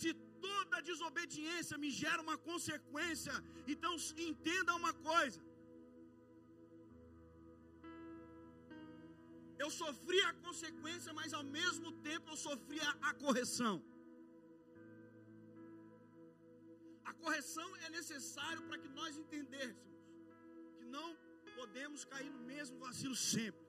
Se 0.00 0.10
toda 0.46 0.86
desobediência 0.90 1.76
me 1.84 1.90
gera 2.02 2.20
uma 2.26 2.36
consequência, 2.50 3.34
então 3.72 3.94
entenda 4.28 4.80
uma 4.82 4.92
coisa. 5.10 5.40
Eu 9.62 9.70
sofri 9.82 10.20
a 10.30 10.32
consequência, 10.46 11.12
mas 11.18 11.32
ao 11.38 11.44
mesmo 11.58 11.90
tempo 12.08 12.30
eu 12.32 12.38
sofri 12.48 12.80
a 13.10 13.14
correção. 13.24 13.74
É 17.86 17.90
necessário 17.90 18.62
para 18.68 18.78
que 18.82 18.88
nós 18.88 19.16
entendêssemos 19.22 19.92
que 20.76 20.84
não 20.96 21.08
podemos 21.58 22.04
cair 22.04 22.30
no 22.30 22.42
mesmo 22.52 22.78
vacilo 22.86 23.14
sempre. 23.14 23.66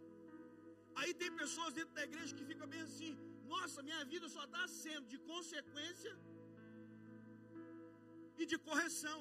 Aí 0.96 1.14
tem 1.22 1.32
pessoas 1.44 1.74
dentro 1.74 1.94
da 2.00 2.04
igreja 2.10 2.36
que 2.36 2.46
ficam 2.52 2.68
bem 2.74 2.82
assim: 2.82 3.12
nossa, 3.54 3.84
minha 3.90 4.04
vida 4.14 4.28
só 4.36 4.44
está 4.46 4.68
sendo 4.68 5.08
de 5.14 5.18
consequência 5.32 6.14
e 8.38 8.46
de 8.46 8.58
correção. 8.58 9.20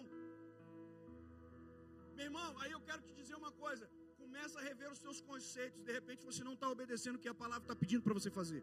Meu 2.17 2.27
irmão, 2.31 2.51
aí 2.61 2.71
eu 2.77 2.81
quero 2.89 3.03
te 3.09 3.15
dizer 3.21 3.35
uma 3.43 3.53
coisa: 3.65 3.85
começa 4.23 4.59
a 4.59 4.63
rever 4.63 4.91
os 4.95 4.99
seus 4.99 5.21
conceitos. 5.21 5.83
De 5.83 5.93
repente 5.93 6.25
você 6.25 6.43
não 6.49 6.55
está 6.55 6.69
obedecendo 6.77 7.17
o 7.17 7.19
que 7.19 7.29
a 7.29 7.41
palavra 7.45 7.65
está 7.65 7.77
pedindo 7.77 8.03
para 8.03 8.15
você 8.15 8.31
fazer. 8.31 8.63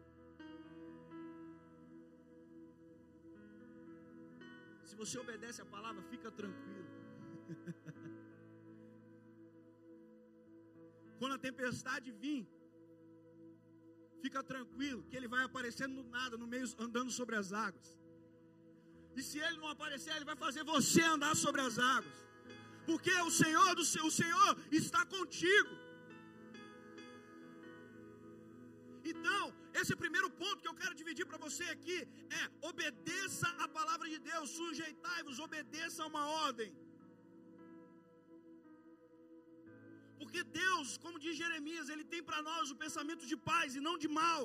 Se 4.90 4.96
você 5.02 5.16
obedece 5.24 5.58
a 5.64 5.66
palavra, 5.74 6.00
fica 6.12 6.28
tranquilo. 6.38 6.88
Quando 11.18 11.34
a 11.36 11.42
tempestade 11.48 12.08
vir, 12.22 12.42
fica 14.24 14.40
tranquilo, 14.52 15.00
que 15.08 15.16
ele 15.18 15.28
vai 15.34 15.42
aparecendo 15.44 15.94
no 15.98 16.04
nada, 16.16 16.34
no 16.42 16.48
meio, 16.54 16.66
andando 16.86 17.12
sobre 17.18 17.36
as 17.42 17.48
águas. 17.66 17.88
E 19.18 19.20
se 19.28 19.38
ele 19.46 19.58
não 19.62 19.70
aparecer, 19.76 20.10
ele 20.16 20.28
vai 20.32 20.38
fazer 20.44 20.64
você 20.74 21.02
andar 21.14 21.34
sobre 21.44 21.60
as 21.68 21.76
águas. 21.96 22.18
Porque 22.88 23.14
o 23.28 23.32
Senhor 23.42 23.70
do 23.80 23.86
seu, 23.92 24.04
o 24.10 24.16
Senhor 24.20 24.50
está 24.82 25.02
contigo. 25.16 25.74
Então, 29.12 29.42
esse 29.80 29.94
primeiro 30.02 30.19
ponto 30.42 30.62
que 30.62 30.70
eu 30.70 30.78
quero 30.82 30.98
dividir 31.00 31.26
para 31.30 31.42
você 31.46 31.64
aqui 31.76 31.98
é: 32.40 32.42
obedeça 32.70 33.48
a 33.64 33.68
palavra 33.78 34.06
de 34.12 34.18
Deus, 34.30 34.46
sujeitai-vos, 34.60 35.38
obedeça 35.48 35.98
a 36.02 36.08
uma 36.12 36.24
ordem. 36.46 36.70
Porque 40.20 40.42
Deus, 40.62 40.88
como 41.04 41.22
diz 41.24 41.34
Jeremias, 41.42 41.88
Ele 41.92 42.06
tem 42.12 42.22
para 42.28 42.40
nós 42.50 42.70
o 42.72 42.80
pensamento 42.84 43.24
de 43.32 43.36
paz 43.50 43.68
e 43.78 43.86
não 43.86 43.96
de 44.04 44.08
mal, 44.22 44.42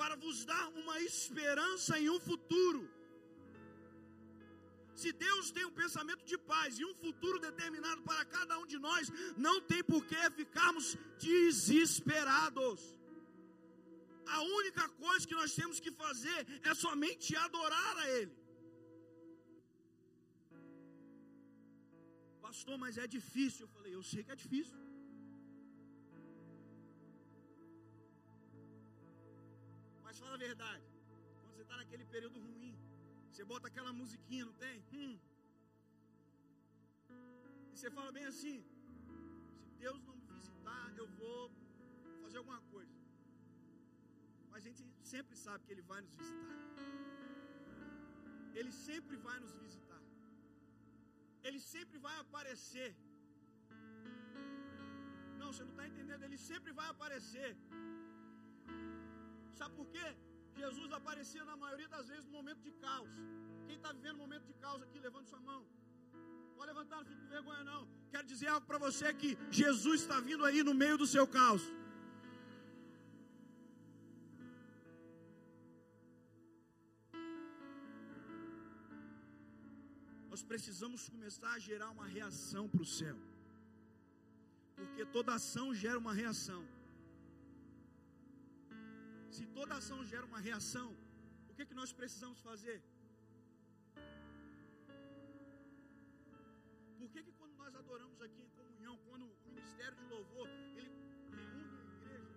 para 0.00 0.16
vos 0.24 0.38
dar 0.52 0.66
uma 0.82 0.96
esperança 1.08 1.92
em 2.02 2.08
um 2.14 2.20
futuro. 2.30 2.82
Se 5.02 5.10
Deus 5.26 5.44
tem 5.56 5.64
um 5.68 5.76
pensamento 5.82 6.24
de 6.30 6.38
paz 6.52 6.78
e 6.78 6.84
um 6.88 6.94
futuro 7.02 7.38
determinado 7.48 8.00
para 8.08 8.22
cada 8.36 8.54
um 8.62 8.66
de 8.72 8.78
nós, 8.86 9.04
não 9.46 9.56
tem 9.70 9.82
por 9.90 10.02
que 10.10 10.22
ficarmos 10.40 10.86
desesperados. 11.26 12.80
A 14.36 14.40
única 14.58 14.84
coisa 15.04 15.26
que 15.28 15.38
nós 15.40 15.52
temos 15.60 15.78
que 15.84 15.90
fazer 16.02 16.40
é 16.70 16.72
somente 16.82 17.30
adorar 17.46 17.94
a 18.02 18.06
Ele. 18.18 18.34
Pastor, 22.46 22.76
mas 22.84 22.98
é 23.04 23.06
difícil. 23.16 23.64
Eu 23.64 23.72
falei, 23.76 23.92
eu 23.98 24.04
sei 24.10 24.22
que 24.24 24.32
é 24.36 24.38
difícil. 24.44 24.78
Mas 30.04 30.18
fala 30.22 30.34
a 30.38 30.44
verdade. 30.48 30.86
Quando 31.40 31.54
você 31.54 31.64
está 31.66 31.76
naquele 31.82 32.06
período 32.14 32.38
ruim, 32.48 32.72
você 33.30 33.44
bota 33.52 33.66
aquela 33.68 33.92
musiquinha, 34.00 34.44
não 34.50 34.56
tem? 34.64 34.78
Hum. 34.92 35.18
E 37.72 37.76
você 37.76 37.90
fala 37.98 38.12
bem 38.18 38.26
assim: 38.32 38.56
se 39.60 39.70
Deus 39.84 40.00
não 40.08 40.16
me 40.22 40.26
visitar, 40.34 40.86
eu 41.02 41.08
vou 41.20 41.42
fazer 42.22 42.38
alguma 42.38 42.60
coisa 42.74 42.99
a 44.60 44.64
gente 44.68 44.82
sempre 45.12 45.34
sabe 45.44 45.64
que 45.64 45.72
Ele 45.74 45.84
vai 45.90 46.00
nos 46.06 46.14
visitar. 46.20 46.58
Ele 48.58 48.72
sempre 48.86 49.16
vai 49.26 49.36
nos 49.44 49.52
visitar. 49.64 50.00
Ele 51.48 51.60
sempre 51.74 51.98
vai 52.06 52.16
aparecer. 52.24 52.90
Não, 55.38 55.48
você 55.52 55.62
não 55.68 55.74
está 55.76 55.86
entendendo. 55.90 56.24
Ele 56.28 56.40
sempre 56.50 56.72
vai 56.80 56.88
aparecer. 56.94 57.50
Sabe 59.60 59.74
por 59.80 59.88
quê? 59.94 60.06
Jesus 60.62 60.90
aparecia 61.00 61.44
na 61.50 61.56
maioria 61.64 61.88
das 61.96 62.06
vezes 62.12 62.26
no 62.28 62.36
momento 62.38 62.62
de 62.68 62.72
caos. 62.86 63.14
Quem 63.66 63.76
está 63.80 63.92
vivendo 63.98 64.16
um 64.18 64.24
momento 64.26 64.46
de 64.50 64.56
caos 64.64 64.82
aqui, 64.86 64.98
levante 65.08 65.30
sua 65.34 65.42
mão. 65.50 65.62
Pode 66.56 66.70
levantar, 66.72 66.96
não 66.98 67.08
fique 67.10 67.22
com 67.22 67.32
vergonha, 67.38 67.64
não. 67.72 67.82
Quero 68.12 68.26
dizer 68.32 68.48
algo 68.54 68.66
para 68.70 68.80
você 68.86 69.06
que 69.20 69.30
Jesus 69.62 70.02
está 70.02 70.18
vindo 70.28 70.44
aí 70.48 70.62
no 70.70 70.74
meio 70.84 70.98
do 71.02 71.06
seu 71.14 71.26
caos. 71.38 71.62
Precisamos 80.50 81.02
começar 81.14 81.50
a 81.56 81.60
gerar 81.66 81.88
uma 81.96 82.06
reação 82.14 82.62
para 82.70 82.82
o 82.84 82.88
céu. 82.98 83.16
Porque 84.78 85.02
toda 85.16 85.36
ação 85.40 85.66
gera 85.82 85.98
uma 86.04 86.14
reação. 86.20 86.62
Se 89.36 89.44
toda 89.58 89.78
ação 89.80 89.98
gera 90.12 90.26
uma 90.30 90.40
reação, 90.48 90.88
o 91.50 91.54
que, 91.56 91.66
que 91.68 91.76
nós 91.80 91.92
precisamos 91.98 92.40
fazer? 92.48 92.78
Por 96.98 97.08
que, 97.12 97.22
que 97.26 97.34
quando 97.38 97.54
nós 97.62 97.72
adoramos 97.82 98.20
aqui 98.26 98.40
em 98.46 98.50
comunhão, 98.58 98.96
quando 99.06 99.26
o 99.26 99.36
ministério 99.50 99.96
de 100.00 100.06
louvor, 100.14 100.48
ele 100.78 100.90
reúne 101.36 101.78
a 101.82 101.86
igreja, 101.98 102.34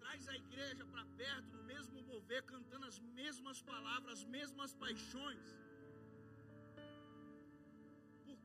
traz 0.00 0.28
a 0.34 0.36
igreja 0.44 0.84
para 0.94 1.06
perto, 1.22 1.48
no 1.58 1.64
mesmo 1.74 2.02
mover, 2.10 2.42
cantando 2.54 2.86
as 2.92 2.98
mesmas 3.20 3.60
palavras, 3.70 4.18
as 4.18 4.24
mesmas 4.38 4.74
paixões, 4.84 5.46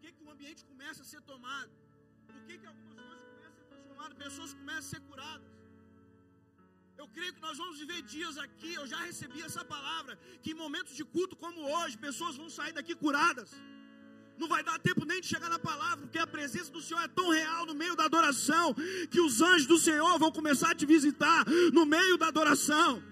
que, 0.01 0.11
que 0.15 0.23
o 0.27 0.31
ambiente 0.35 0.61
começa 0.71 1.01
a 1.03 1.09
ser 1.13 1.21
tomado? 1.31 1.71
Por 2.27 2.41
que, 2.45 2.53
que 2.61 2.67
algumas 2.71 2.95
coisas 3.05 3.23
começam 3.33 3.51
a 3.51 3.55
ser 3.57 3.65
transformadas? 3.71 4.17
Pessoas 4.25 4.53
começam 4.61 4.85
a 4.87 4.91
ser 4.93 5.01
curadas. 5.09 5.49
Eu 7.01 7.07
creio 7.15 7.33
que 7.35 7.43
nós 7.47 7.57
vamos 7.61 7.77
viver 7.83 7.99
dias 8.15 8.35
aqui. 8.45 8.71
Eu 8.79 8.87
já 8.93 8.99
recebi 9.09 9.39
essa 9.49 9.63
palavra. 9.75 10.13
Que 10.41 10.51
em 10.53 10.59
momentos 10.65 10.95
de 10.99 11.05
culto 11.15 11.35
como 11.43 11.61
hoje, 11.75 12.03
pessoas 12.07 12.35
vão 12.41 12.49
sair 12.57 12.73
daqui 12.79 12.95
curadas. 13.03 13.51
Não 14.41 14.47
vai 14.53 14.63
dar 14.67 14.77
tempo 14.79 15.05
nem 15.05 15.21
de 15.21 15.27
chegar 15.27 15.49
na 15.55 15.59
palavra, 15.59 16.01
porque 16.03 16.17
a 16.17 16.25
presença 16.35 16.71
do 16.71 16.81
Senhor 16.81 17.01
é 17.01 17.07
tão 17.07 17.29
real 17.29 17.63
no 17.69 17.75
meio 17.75 17.95
da 17.95 18.05
adoração, 18.05 18.73
que 19.11 19.21
os 19.21 19.39
anjos 19.49 19.67
do 19.67 19.77
Senhor 19.77 20.17
vão 20.17 20.31
começar 20.31 20.71
a 20.71 20.75
te 20.75 20.85
visitar 20.85 21.45
no 21.71 21.85
meio 21.85 22.17
da 22.17 22.27
adoração. 22.27 23.10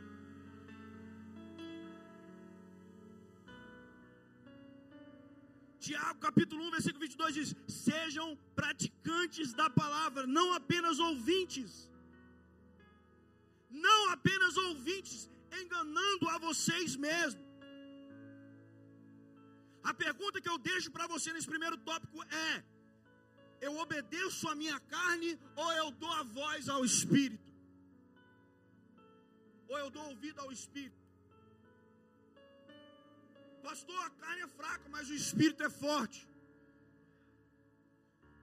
Tiago 5.90 6.20
capítulo 6.28 6.62
1, 6.66 6.72
versículo 6.76 7.02
22 7.04 7.34
diz: 7.38 7.50
Sejam 7.84 8.28
praticantes 8.60 9.54
da 9.60 9.68
palavra, 9.82 10.24
não 10.38 10.48
apenas 10.58 10.98
ouvintes. 11.08 11.70
Não 13.86 14.00
apenas 14.16 14.56
ouvintes, 14.68 15.18
enganando 15.62 16.26
a 16.34 16.38
vocês 16.46 16.96
mesmos. 17.08 17.48
A 19.92 19.94
pergunta 20.04 20.42
que 20.44 20.52
eu 20.54 20.60
deixo 20.70 20.92
para 20.96 21.08
você 21.14 21.34
nesse 21.34 21.50
primeiro 21.54 21.80
tópico 21.90 22.22
é: 22.48 22.52
eu 23.68 23.74
obedeço 23.86 24.48
a 24.52 24.56
minha 24.62 24.80
carne 24.96 25.32
ou 25.56 25.72
eu 25.82 25.90
dou 26.04 26.14
a 26.22 26.24
voz 26.40 26.70
ao 26.76 26.84
Espírito? 26.92 27.50
Ou 29.72 29.78
eu 29.84 29.90
dou 29.98 30.06
ouvido 30.14 30.40
ao 30.46 30.52
Espírito? 30.60 30.99
Pastor, 33.70 34.02
a 34.04 34.10
carne 34.22 34.42
é 34.42 34.48
fraca, 34.60 34.86
mas 34.94 35.10
o 35.12 35.16
Espírito 35.24 35.62
é 35.68 35.70
forte. 35.70 36.20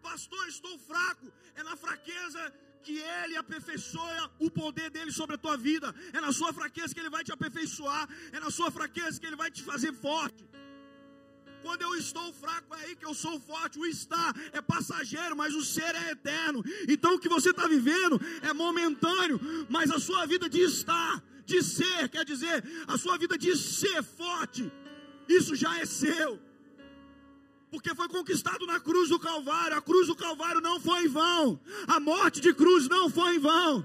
Pastor, 0.00 0.42
estou 0.46 0.74
fraco. 0.90 1.26
É 1.56 1.62
na 1.68 1.74
fraqueza 1.84 2.40
que 2.84 2.96
Ele 3.16 3.34
aperfeiçoa 3.36 4.30
o 4.38 4.48
poder 4.48 4.88
dele 4.96 5.10
sobre 5.10 5.34
a 5.34 5.42
tua 5.44 5.56
vida. 5.56 5.88
É 6.12 6.20
na 6.26 6.32
sua 6.38 6.52
fraqueza 6.58 6.94
que 6.94 7.00
Ele 7.00 7.14
vai 7.16 7.24
te 7.24 7.32
aperfeiçoar. 7.32 8.04
É 8.36 8.38
na 8.38 8.52
sua 8.58 8.70
fraqueza 8.70 9.18
que 9.18 9.26
Ele 9.26 9.40
vai 9.42 9.50
te 9.50 9.64
fazer 9.70 9.92
forte. 10.06 10.42
Quando 11.64 11.82
eu 11.82 11.96
estou 11.96 12.32
fraco, 12.44 12.72
é 12.76 12.84
aí 12.84 12.94
que 12.94 13.08
eu 13.10 13.14
sou 13.24 13.36
forte. 13.40 13.80
O 13.80 13.86
estar 13.86 14.32
é 14.52 14.62
passageiro, 14.62 15.34
mas 15.42 15.52
o 15.56 15.64
ser 15.74 15.92
é 16.04 16.10
eterno. 16.12 16.62
Então 16.88 17.16
o 17.16 17.18
que 17.18 17.34
você 17.36 17.50
está 17.50 17.66
vivendo 17.66 18.20
é 18.42 18.52
momentâneo, 18.52 19.40
mas 19.68 19.90
a 19.90 19.98
sua 19.98 20.24
vida 20.24 20.48
de 20.48 20.60
estar, 20.60 21.20
de 21.44 21.64
ser, 21.64 22.08
quer 22.08 22.24
dizer, 22.24 22.62
a 22.86 22.96
sua 22.96 23.18
vida 23.18 23.36
de 23.36 23.56
ser 23.56 24.04
forte, 24.04 24.70
isso 25.28 25.54
já 25.54 25.78
é 25.78 25.86
seu. 25.86 26.40
Porque 27.70 27.94
foi 27.94 28.08
conquistado 28.08 28.66
na 28.66 28.80
cruz 28.80 29.08
do 29.08 29.18
Calvário. 29.18 29.76
A 29.76 29.82
cruz 29.82 30.06
do 30.06 30.14
Calvário 30.14 30.60
não 30.60 30.80
foi 30.80 31.04
em 31.04 31.08
vão. 31.08 31.60
A 31.86 31.98
morte 31.98 32.40
de 32.40 32.54
cruz 32.54 32.88
não 32.88 33.10
foi 33.10 33.36
em 33.36 33.38
vão. 33.38 33.84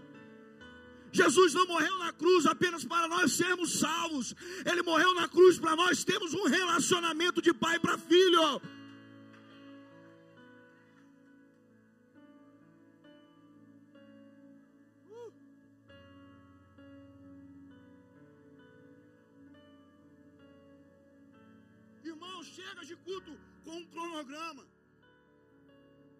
Jesus 1.12 1.54
não 1.54 1.68
morreu 1.68 1.98
na 2.00 2.14
cruz 2.14 2.46
apenas 2.46 2.86
para 2.86 3.08
nós 3.08 3.34
sermos 3.34 3.80
salvos. 3.80 4.34
Ele 4.66 4.82
morreu 4.82 5.14
na 5.14 5.28
cruz 5.28 5.60
para 5.60 5.76
nós 5.76 6.04
termos 6.04 6.34
um 6.34 6.44
relacionamento 6.44 7.42
de 7.42 7.54
pai 7.54 7.80
para 7.80 7.98
filho. 7.98 8.62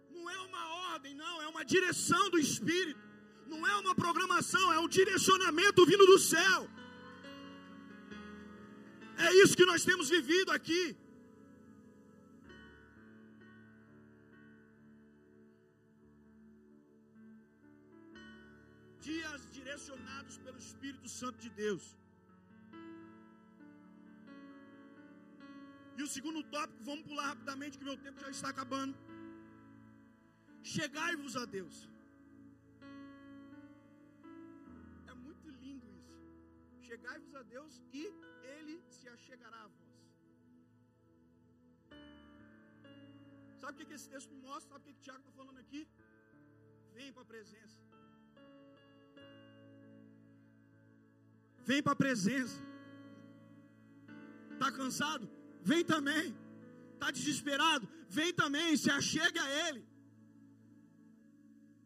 Não 0.10 0.30
é 0.30 0.40
uma 0.40 0.76
ordem, 0.94 1.14
não, 1.16 1.42
é 1.42 1.48
uma 1.48 1.64
direção 1.64 2.30
do 2.30 2.40
Espírito. 2.40 3.00
Não 3.48 3.68
é 3.68 3.76
uma 3.78 3.94
programação, 3.94 4.72
é 4.74 4.80
um 4.80 4.88
direcionamento 4.88 5.86
vindo 5.86 6.06
do 6.06 6.18
céu. 6.18 6.70
É 9.18 9.34
isso 9.44 9.56
que 9.56 9.66
nós 9.66 9.84
temos 9.84 10.10
vivido 10.10 10.52
aqui. 10.52 10.96
Dias 19.02 19.42
direcionados 19.52 20.38
pelo 20.38 20.58
Espírito 20.58 21.10
Santo 21.10 21.38
de 21.40 21.50
Deus. 21.50 22.01
E 25.98 26.04
o 26.04 26.08
segundo 26.16 26.42
tópico, 26.56 26.84
vamos 26.84 27.06
pular 27.10 27.28
rapidamente, 27.34 27.78
que 27.78 27.84
meu 27.90 27.98
tempo 28.06 28.20
já 28.26 28.30
está 28.30 28.50
acabando. 28.50 28.96
Chegai-vos 30.64 31.36
a 31.44 31.46
Deus. 31.58 31.76
Chegai-vos 36.88 37.34
a 37.42 37.44
Deus 37.44 37.74
e 38.00 38.04
Ele 38.56 38.74
se 38.96 39.08
achegará 39.08 39.60
a 39.66 39.68
vós. 39.68 39.92
Sabe 43.62 43.74
o 43.74 43.78
que, 43.78 43.86
que 43.90 43.98
esse 44.00 44.10
texto 44.14 44.34
mostra? 44.48 44.72
Sabe 44.72 44.82
o 44.84 44.88
que, 44.88 44.94
que 44.96 45.04
Tiago 45.06 45.20
está 45.20 45.32
falando 45.32 45.60
aqui? 45.60 45.82
Vem 46.96 47.14
para 47.14 47.22
a 47.22 47.30
presença. 47.34 47.80
Vem 51.70 51.82
para 51.82 51.94
a 51.94 52.02
presença. 52.04 52.60
Está 54.54 54.70
cansado? 54.80 55.30
Vem 55.64 55.84
também. 55.84 56.36
Está 56.94 57.12
desesperado? 57.12 57.88
Vem 58.10 58.34
também. 58.34 58.78
Se 58.78 58.90
achegue 58.92 59.40
a 59.40 59.68
Ele. 59.68 59.82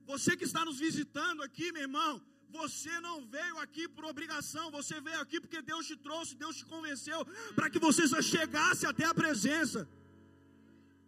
Você 0.05 0.37
que 0.37 0.43
está 0.43 0.63
nos 0.63 0.79
visitando 0.79 1.41
aqui, 1.41 1.71
meu 1.71 1.81
irmão, 1.81 2.21
você 2.59 2.93
não 2.99 3.17
veio 3.35 3.57
aqui 3.57 3.87
por 3.87 4.05
obrigação, 4.05 4.65
você 4.71 5.01
veio 5.01 5.19
aqui 5.19 5.39
porque 5.41 5.61
Deus 5.61 5.87
te 5.87 5.95
trouxe, 5.97 6.35
Deus 6.43 6.55
te 6.57 6.65
convenceu, 6.65 7.19
para 7.55 7.69
que 7.69 7.79
você 7.79 8.07
só 8.07 8.21
chegasse 8.21 8.85
até 8.85 9.05
a 9.05 9.13
presença. 9.13 9.81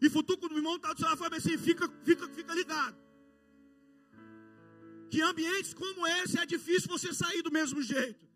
E 0.01 0.09
Futuco 0.09 0.49
do 0.49 0.57
irmão 0.57 0.75
está 0.75 0.93
do 0.93 0.99
celular 0.99 1.17
falou 1.17 1.37
assim: 1.37 1.57
fica, 1.57 1.87
fica, 2.03 2.27
fica 2.29 2.53
ligado. 2.53 2.97
Que 5.09 5.21
ambientes 5.21 5.73
como 5.73 6.05
esse 6.05 6.37
é 6.37 6.45
difícil 6.45 6.89
você 6.89 7.13
sair 7.13 7.41
do 7.41 7.51
mesmo 7.51 7.81
jeito. 7.81 8.26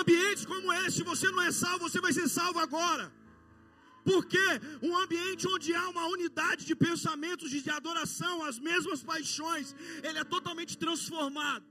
Ambientes 0.00 0.44
como 0.52 0.72
esse, 0.80 0.98
se 0.98 1.02
você 1.10 1.26
não 1.30 1.42
é 1.48 1.52
salvo, 1.62 1.88
você 1.88 2.00
vai 2.06 2.12
ser 2.18 2.28
salvo 2.28 2.58
agora. 2.66 3.06
Porque 4.10 4.46
um 4.88 4.96
ambiente 5.02 5.46
onde 5.54 5.74
há 5.74 5.88
uma 5.94 6.06
unidade 6.14 6.64
de 6.70 6.74
pensamentos, 6.86 7.50
de 7.50 7.70
adoração, 7.70 8.34
as 8.50 8.58
mesmas 8.58 9.02
paixões, 9.12 9.74
ele 10.02 10.18
é 10.18 10.24
totalmente 10.24 10.76
transformado. 10.84 11.66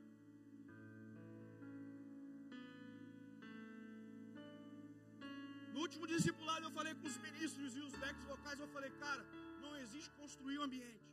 último 5.86 6.08
discipulado 6.16 6.64
eu 6.68 6.74
falei 6.78 6.94
com 7.00 7.08
os 7.12 7.18
ministros 7.26 7.76
e 7.78 7.82
os 7.88 7.94
backs 8.02 8.26
vocais, 8.34 8.60
eu 8.64 8.68
falei, 8.76 8.92
cara, 9.04 9.24
não 9.64 9.72
existe 9.84 10.12
construir 10.22 10.58
um 10.60 10.66
ambiente. 10.68 11.08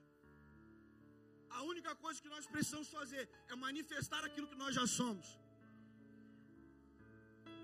A 1.59 1.62
única 1.73 1.92
coisa 2.05 2.23
que 2.25 2.33
nós 2.35 2.47
precisamos 2.53 2.88
fazer 2.99 3.23
é 3.49 3.57
manifestar 3.66 4.23
aquilo 4.29 4.51
que 4.51 4.61
nós 4.62 4.75
já 4.79 4.87
somos. 4.99 5.27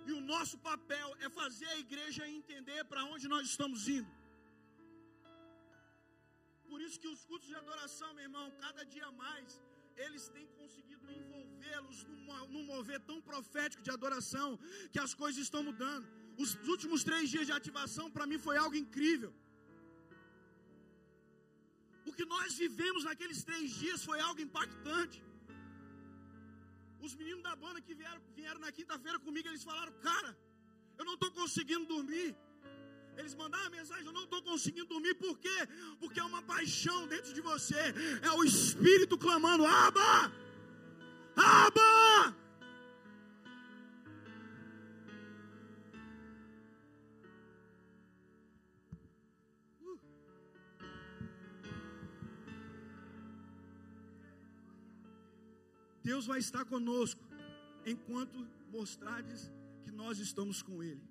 E 0.08 0.12
o 0.18 0.20
nosso 0.32 0.56
papel 0.70 1.08
é 1.24 1.28
fazer 1.40 1.68
a 1.74 1.78
igreja 1.84 2.28
entender 2.38 2.80
para 2.90 3.04
onde 3.12 3.26
nós 3.34 3.44
estamos 3.52 3.88
indo. 3.96 4.10
Por 6.70 6.80
isso 6.84 6.98
que 7.02 7.10
os 7.14 7.22
cultos 7.30 7.48
de 7.52 7.56
adoração, 7.62 8.08
meu 8.14 8.24
irmão, 8.28 8.46
cada 8.64 8.82
dia 8.94 9.08
mais, 9.24 9.48
eles 10.04 10.24
têm 10.34 10.46
conseguido 10.58 11.04
envolvê-los 11.18 11.98
num, 12.52 12.64
mover 12.72 13.00
tão 13.10 13.18
profético 13.30 13.82
de 13.86 13.92
adoração, 13.96 14.48
que 14.92 15.00
as 15.06 15.14
coisas 15.22 15.40
estão 15.46 15.62
mudando. 15.70 16.06
Os 16.44 16.50
últimos 16.72 17.04
três 17.08 17.30
dias 17.32 17.46
de 17.46 17.54
ativação 17.60 18.06
para 18.14 18.26
mim 18.30 18.38
foi 18.46 18.56
algo 18.64 18.76
incrível. 18.84 19.32
O 22.08 22.12
que 22.16 22.26
nós 22.34 22.54
vivemos 22.62 23.04
naqueles 23.08 23.42
três 23.48 23.70
dias 23.82 24.04
foi 24.08 24.18
algo 24.28 24.40
impactante. 24.48 25.18
Os 27.00 27.14
meninos 27.14 27.42
da 27.42 27.54
banda 27.56 27.80
que 27.80 27.94
vieram, 27.94 28.20
vieram 28.34 28.60
na 28.60 28.72
quinta-feira 28.72 29.18
comigo, 29.18 29.48
eles 29.48 29.64
falaram: 29.64 29.92
Cara, 30.00 30.36
eu 30.98 31.04
não 31.04 31.14
estou 31.14 31.30
conseguindo 31.32 31.86
dormir. 31.86 32.36
Eles 33.16 33.34
mandaram 33.34 33.66
a 33.66 33.70
mensagem: 33.70 34.06
Eu 34.06 34.12
não 34.12 34.24
estou 34.24 34.42
conseguindo 34.42 34.86
dormir. 34.86 35.14
Por 35.14 35.38
quê? 35.38 35.68
Porque 36.00 36.20
é 36.20 36.24
uma 36.24 36.42
paixão 36.42 37.06
dentro 37.06 37.32
de 37.32 37.40
você. 37.40 37.94
É 38.22 38.30
o 38.32 38.44
Espírito 38.44 39.16
clamando: 39.18 39.66
Aba! 39.66 40.32
Aba! 41.36 42.43
Deus 56.14 56.26
vai 56.32 56.38
estar 56.46 56.64
conosco 56.72 57.22
enquanto 57.92 58.38
mostrardes 58.74 59.40
que 59.84 59.92
nós 60.00 60.18
estamos 60.26 60.58
com 60.66 60.76
Ele. 60.88 61.04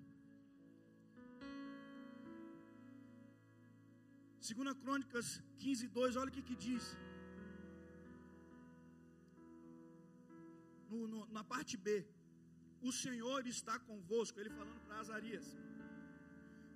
Segunda 4.49 4.73
Crônicas 4.83 5.27
15, 5.63 5.89
2, 5.99 6.15
olha 6.21 6.31
o 6.31 6.35
que, 6.35 6.45
que 6.49 6.57
diz. 6.67 6.85
No, 10.89 11.01
no, 11.11 11.19
na 11.37 11.43
parte 11.53 11.75
B, 11.85 11.91
o 12.89 12.93
Senhor 13.03 13.41
está 13.55 13.75
convosco, 13.91 14.39
ele 14.39 14.57
falando 14.59 14.81
para 14.85 15.01
Azarias. 15.03 15.47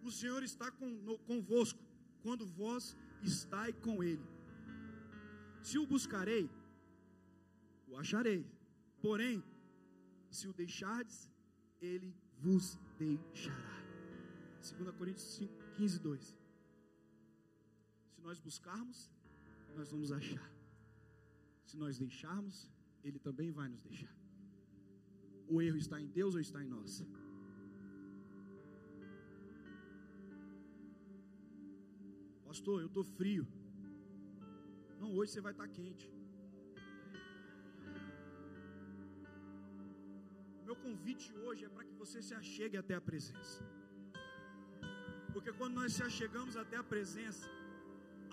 O 0.08 0.12
Senhor 0.20 0.44
está 0.52 0.70
com, 0.80 0.90
no, 1.10 1.18
convosco 1.32 1.82
quando 2.26 2.46
vós 2.62 2.96
estáis 3.34 3.76
com 3.88 4.04
Ele. 4.12 4.28
Se 5.68 5.78
o 5.84 5.88
buscarei, 5.96 6.46
o 7.88 7.98
acharei. 7.98 8.46
Porém, 9.02 9.44
se 10.30 10.48
o 10.48 10.54
deixardes, 10.54 11.32
ele 11.82 12.16
vos 12.40 12.78
deixará. 12.98 13.78
2 14.62 14.96
Coríntios 14.96 15.28
5, 15.36 15.54
15, 15.78 16.00
2. 16.00 16.38
Se 18.16 18.22
nós 18.22 18.40
buscarmos, 18.40 19.10
nós 19.76 19.90
vamos 19.92 20.12
achar. 20.12 20.52
Se 21.64 21.78
nós 21.78 21.98
deixarmos, 21.98 22.70
Ele 23.04 23.20
também 23.20 23.52
vai 23.52 23.68
nos 23.70 23.84
deixar. 23.84 24.14
O 25.48 25.62
erro 25.62 25.78
está 25.78 26.00
em 26.02 26.08
Deus 26.08 26.34
ou 26.34 26.42
está 26.42 26.64
em 26.64 26.68
nós? 26.68 27.06
Pastor, 32.46 32.82
eu 32.82 32.88
estou 32.88 33.04
frio. 33.04 33.48
Não, 35.00 35.14
hoje 35.14 35.32
você 35.34 35.42
vai 35.42 35.52
estar 35.52 35.68
quente. 35.68 36.17
Convite 40.88 41.28
hoje 41.46 41.62
é 41.68 41.72
para 41.76 41.86
que 41.88 41.96
você 42.02 42.20
se 42.28 42.34
achegue 42.42 42.78
até 42.82 42.96
a 43.00 43.04
presença. 43.10 43.60
Porque 45.34 45.52
quando 45.60 45.76
nós 45.80 45.92
se 45.96 46.04
achegamos 46.10 46.54
até 46.64 46.78
a 46.82 46.86
presença, 46.94 47.46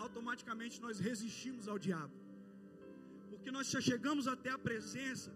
automaticamente 0.04 0.76
nós 0.84 0.98
resistimos 1.08 1.64
ao 1.72 1.78
diabo. 1.86 2.14
Porque 3.30 3.50
nós 3.56 3.66
se 3.70 3.76
achegamos 3.82 4.26
até 4.34 4.50
a 4.56 4.60
presença, 4.68 5.30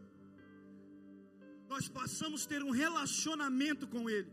nós 1.72 1.86
passamos 1.98 2.42
a 2.44 2.50
ter 2.52 2.62
um 2.68 2.74
relacionamento 2.84 3.86
com 3.94 4.02
Ele. 4.16 4.32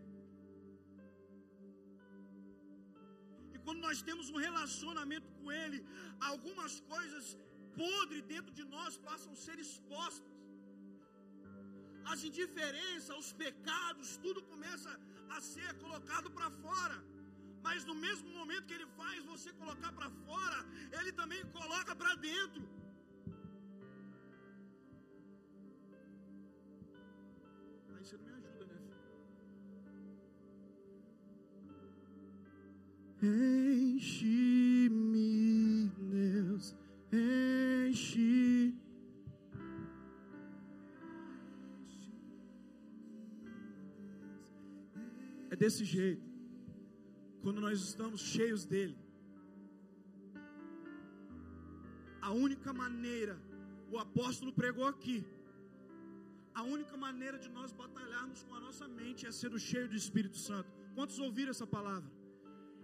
E 3.56 3.60
quando 3.65 3.82
nós 3.88 4.02
temos 4.10 4.28
um 4.34 4.39
relacionamento 4.48 5.30
com 5.39 5.52
Ele, 5.63 5.80
algumas 6.32 6.76
coisas 6.93 7.26
podres 7.82 8.24
dentro 8.34 8.54
de 8.60 8.65
nós 8.76 8.93
passam 9.10 9.32
a 9.36 9.41
ser 9.48 9.58
expostas. 9.65 10.35
As 12.12 12.20
indiferenças, 12.30 13.18
os 13.24 13.32
pecados, 13.44 14.10
tudo 14.26 14.41
começa 14.52 14.91
a 15.36 15.41
ser 15.41 15.70
colocado 15.84 16.30
para 16.38 16.50
fora. 16.65 16.98
Mas 17.65 17.84
no 17.89 17.96
mesmo 18.06 18.30
momento 18.39 18.68
que 18.70 18.76
ele 18.78 18.89
faz 19.00 19.20
você 19.26 19.52
colocar 19.62 19.91
para 19.98 20.10
fora, 20.28 20.60
ele 21.00 21.12
também 21.12 21.41
coloca 21.60 21.96
para 22.02 22.13
dentro. 22.15 22.62
Aí 27.96 28.04
você 28.04 28.15
não 28.18 28.26
me 28.26 28.34
ajuda, 28.39 28.65
né, 28.65 28.78
filho? 28.86 29.06
Enche-me, 33.24 34.55
É 45.56 45.58
desse 45.63 45.84
jeito 45.98 46.26
quando 47.41 47.60
nós 47.65 47.78
estamos 47.89 48.20
cheios 48.34 48.62
dele. 48.72 48.96
A 52.30 52.32
única 52.46 52.72
maneira, 52.82 53.36
o 53.94 53.98
apóstolo 54.06 54.52
pregou 54.62 54.88
aqui, 54.94 55.18
a 56.62 56.63
única 56.76 56.98
maneira 57.06 57.38
de 57.44 57.50
nós 57.58 57.72
batalharmos 57.84 58.44
com 58.44 58.56
a 58.60 58.63
nossa 58.68 58.86
mente 59.00 59.26
é 59.30 59.32
sendo 59.41 59.58
cheio 59.70 59.88
do 59.94 59.96
Espírito 60.04 60.39
Santo. 60.48 60.70
Quantos 60.98 61.20
ouviram 61.28 61.52
essa 61.56 61.68
palavra? 61.78 62.12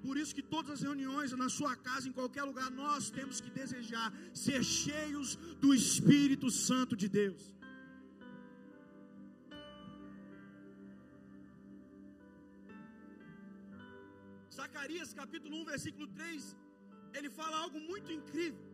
Por 0.06 0.16
isso 0.22 0.36
que 0.38 0.46
todas 0.56 0.72
as 0.76 0.84
reuniões, 0.90 1.34
na 1.46 1.50
sua 1.60 1.76
casa, 1.76 2.08
em 2.08 2.18
qualquer 2.20 2.46
lugar, 2.52 2.70
nós 2.84 3.12
temos 3.20 3.42
que 3.42 3.52
desejar 3.62 4.08
ser 4.46 4.64
cheios 4.64 5.36
do 5.66 5.74
Espírito 5.74 6.50
Santo 6.68 6.96
de 6.96 7.10
Deus. 7.22 7.44
Capítulo 15.14 15.56
1, 15.62 15.66
versículo 15.66 16.08
3, 16.08 16.56
ele 17.14 17.30
fala 17.30 17.58
algo 17.58 17.80
muito 17.80 18.12
incrível. 18.12 18.66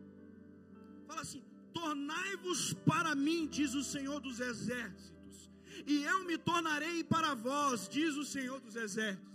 Fala 1.06 1.22
assim: 1.22 1.42
Tornai-vos 1.72 2.74
para 2.90 3.14
mim, 3.14 3.46
diz 3.46 3.74
o 3.74 3.84
Senhor 3.84 4.20
dos 4.20 4.40
exércitos, 4.40 5.50
e 5.86 6.02
eu 6.04 6.24
me 6.24 6.36
tornarei 6.38 7.02
para 7.04 7.34
vós, 7.34 7.88
diz 7.88 8.16
o 8.16 8.24
Senhor 8.24 8.60
dos 8.60 8.76
exércitos. 8.76 9.28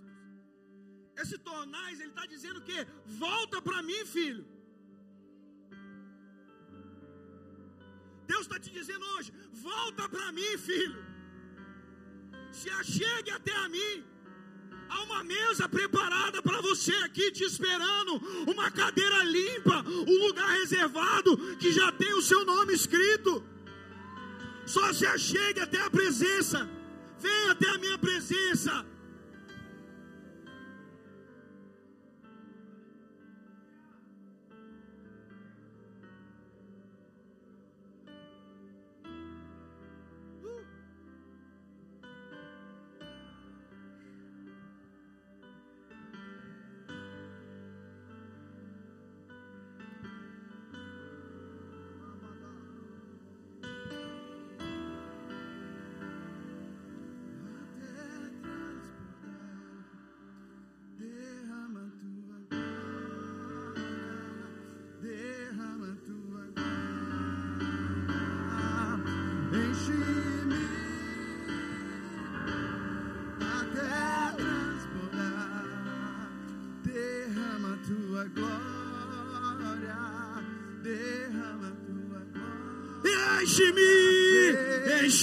Esse 1.21 1.37
tornais, 1.37 1.99
ele 1.99 2.09
está 2.09 2.25
dizendo 2.25 2.61
que 2.61 2.77
volta 3.05 3.61
para 3.61 3.81
mim, 3.83 4.05
filho. 4.05 4.45
Deus 8.31 8.41
está 8.41 8.59
te 8.59 8.71
dizendo 8.79 9.05
hoje: 9.13 9.31
volta 9.51 10.09
para 10.09 10.31
mim, 10.31 10.57
filho. 10.57 11.01
Se 12.51 12.69
achegue 12.69 13.31
até 13.31 13.55
a 13.63 13.69
mim. 13.69 14.12
Há 14.93 15.01
uma 15.05 15.23
mesa 15.23 15.67
preparada 15.67 16.39
para 16.43 16.61
você 16.61 16.93
aqui 16.97 17.31
te 17.31 17.43
esperando, 17.43 18.13
uma 18.47 18.69
cadeira 18.69 19.23
limpa, 19.23 19.83
um 19.87 20.27
lugar 20.27 20.51
reservado 20.59 21.35
que 21.57 21.71
já 21.71 21.91
tem 21.91 22.13
o 22.13 22.21
seu 22.21 22.45
nome 22.45 22.73
escrito. 22.73 23.43
Só 24.67 24.93
se 24.93 25.05
achegue 25.07 25.59
até 25.59 25.79
a 25.81 25.89
presença. 25.89 26.69
Venha 27.19 27.51
até 27.53 27.69
a 27.69 27.77
minha 27.79 27.97
presença. 27.97 28.85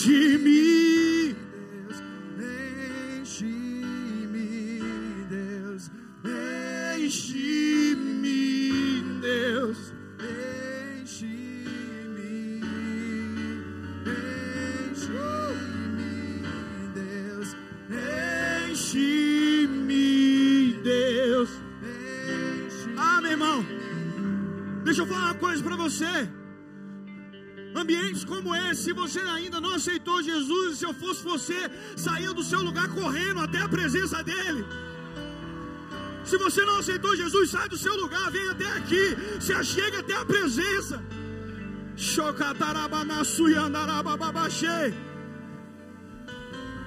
Jimmy. 0.03 0.70
Ambientes 28.21 28.25
como 28.25 28.55
esse, 28.55 28.85
se 28.85 28.93
você 28.93 29.21
ainda 29.21 29.61
não 29.61 29.75
aceitou 29.75 30.23
Jesus, 30.23 30.79
se 30.79 30.85
eu 30.85 30.95
fosse 30.95 31.23
você, 31.23 31.71
saia 31.97 32.33
do 32.33 32.43
seu 32.43 32.63
lugar 32.63 32.89
correndo 32.89 33.41
até 33.41 33.61
a 33.61 33.69
presença 33.69 34.23
dEle. 34.23 34.65
Se 36.25 36.37
você 36.37 36.65
não 36.65 36.79
aceitou 36.79 37.17
Jesus, 37.17 37.51
sai 37.51 37.69
do 37.69 37.77
seu 37.77 37.95
lugar, 37.97 38.31
vem 38.31 38.49
até 38.51 38.67
aqui, 38.73 39.17
se 39.41 39.53
achegue 39.53 39.97
até 39.97 40.15
a 40.15 40.25
presença. 40.25 41.03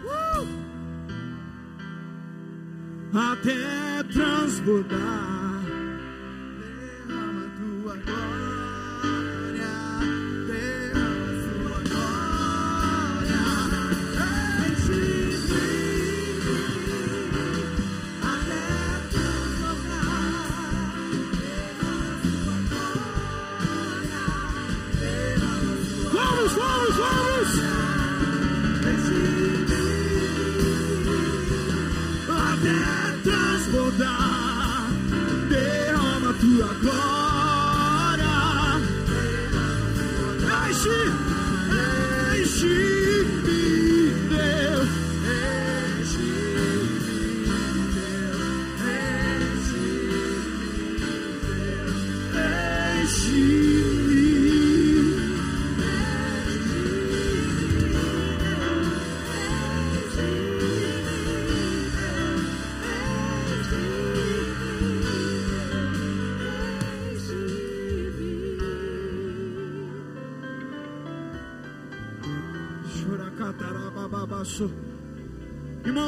Uh! 0.05 0.63
Até 3.15 4.03
transbordar. 4.11 5.42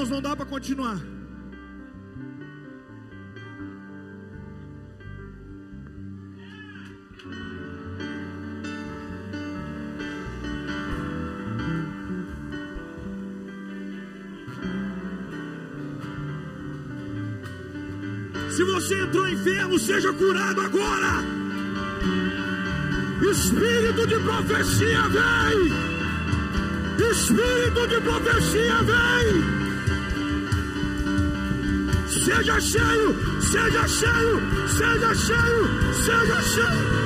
Não 0.10 0.22
dá 0.22 0.36
para 0.36 0.46
continuar. 0.46 0.98
Se 18.52 18.64
você 18.64 19.02
entrou 19.02 19.28
enfermo, 19.28 19.80
seja 19.80 20.14
curado 20.14 20.62
agora. 20.62 21.24
Espírito 23.32 24.08
de 24.08 24.20
profecia 24.20 25.02
vem. 25.10 25.74
Espírito 27.12 27.88
de 27.88 28.02
profecia 28.02 28.84
vem. 28.84 29.55
Seja 32.26 32.60
cheio, 32.60 33.14
seja 33.40 33.88
cheio, 33.88 34.42
seja 34.68 35.14
cheio, 35.14 35.94
seja 35.94 36.42
cheio. 36.42 37.05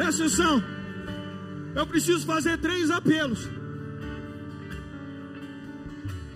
Presta 0.00 0.24
atenção. 0.24 0.64
Eu 1.74 1.86
preciso 1.86 2.24
fazer 2.24 2.56
três 2.56 2.90
apelos. 2.90 3.44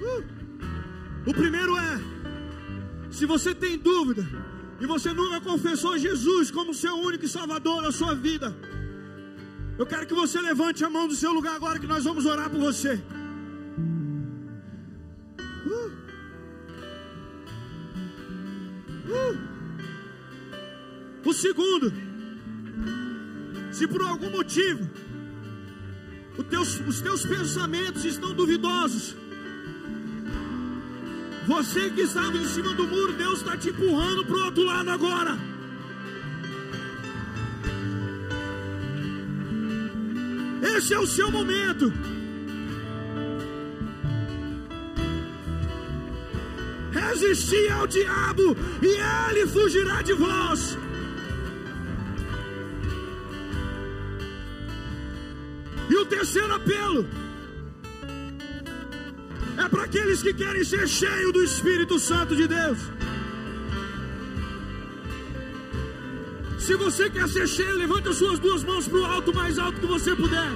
Uh. 0.03 0.23
O 1.27 1.33
primeiro 1.33 1.75
é: 1.79 1.99
se 3.11 3.25
você 3.25 3.55
tem 3.55 3.79
dúvida 3.79 4.23
e 4.79 4.87
você 4.87 5.15
nunca 5.15 5.41
confessou 5.41 5.97
Jesus 5.97 6.51
como 6.51 6.75
seu 6.75 6.95
único 6.95 7.27
salvador 7.27 7.81
na 7.81 7.91
sua 7.91 8.15
vida, 8.15 8.55
eu 9.79 9.87
quero 9.87 10.07
que 10.07 10.13
você 10.13 10.39
levante 10.43 10.85
a 10.85 10.91
mão 10.91 11.09
do 11.09 11.15
seu 11.15 11.33
lugar 11.33 11.57
agora 11.57 11.79
que 11.79 11.87
nós 11.87 12.05
vamos 12.05 12.27
orar 12.27 12.51
por 12.51 12.61
você. 12.61 13.03
Uh. 15.67 15.91
Uh. 19.09 19.39
O 21.25 21.33
segundo, 21.33 21.91
se 23.85 23.89
por 23.89 24.03
algum 24.03 24.31
motivo 24.31 24.89
os 26.39 26.47
teus, 26.47 26.81
os 26.81 27.01
teus 27.03 27.27
pensamentos 27.27 28.05
estão 28.05 28.33
duvidosos, 28.33 29.15
você 31.47 31.91
que 31.91 32.01
estava 32.01 32.37
em 32.37 32.47
cima 32.47 32.73
do 32.75 32.87
muro, 32.87 33.13
Deus 33.13 33.41
está 33.41 33.57
te 33.57 33.69
empurrando 33.69 34.25
para 34.25 34.37
o 34.37 34.45
outro 34.47 34.65
lado 34.65 34.91
agora. 34.91 35.39
Esse 40.77 40.95
é 40.95 40.99
o 40.99 41.07
seu 41.07 41.31
momento. 41.31 41.93
Resistir 46.91 47.71
ao 47.71 47.87
diabo 47.87 48.57
e 48.83 49.31
ele 49.31 49.47
fugirá 49.47 50.01
de 50.03 50.15
vós. 50.15 50.79
E 55.95 55.97
o 55.97 56.05
terceiro 56.07 56.53
apelo 56.53 57.07
é 59.57 59.69
para 59.69 59.85
aqueles 59.85 60.23
que 60.25 60.35
querem 60.35 60.65
ser 60.65 60.89
cheios 60.89 61.33
do 61.33 61.45
Espírito 61.45 62.01
Santo 62.01 62.35
de 62.35 62.49
Deus. 62.49 62.79
Se 66.59 66.75
você 66.75 67.09
quer 67.09 67.29
ser 67.29 67.47
cheio, 67.47 67.77
levante 67.77 68.09
as 68.09 68.17
suas 68.17 68.41
duas 68.41 68.65
mãos 68.65 68.89
para 68.89 68.99
o 68.99 69.05
alto, 69.05 69.33
mais 69.33 69.57
alto 69.57 69.79
que 69.79 69.87
você 69.87 70.17
puder. 70.17 70.51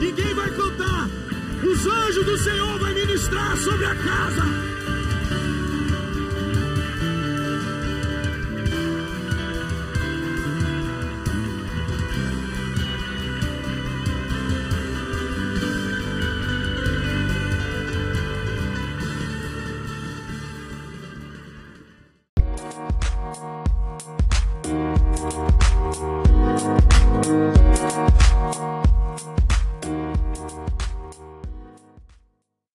Ninguém 0.00 0.34
vai 0.34 0.50
cantar. 0.56 1.10
Os 1.70 1.86
anjos 1.86 2.24
do 2.24 2.38
Senhor 2.38 2.78
vão 2.78 2.94
ministrar 2.94 3.58
sobre 3.58 3.84
a 3.84 3.94
casa. 3.94 4.81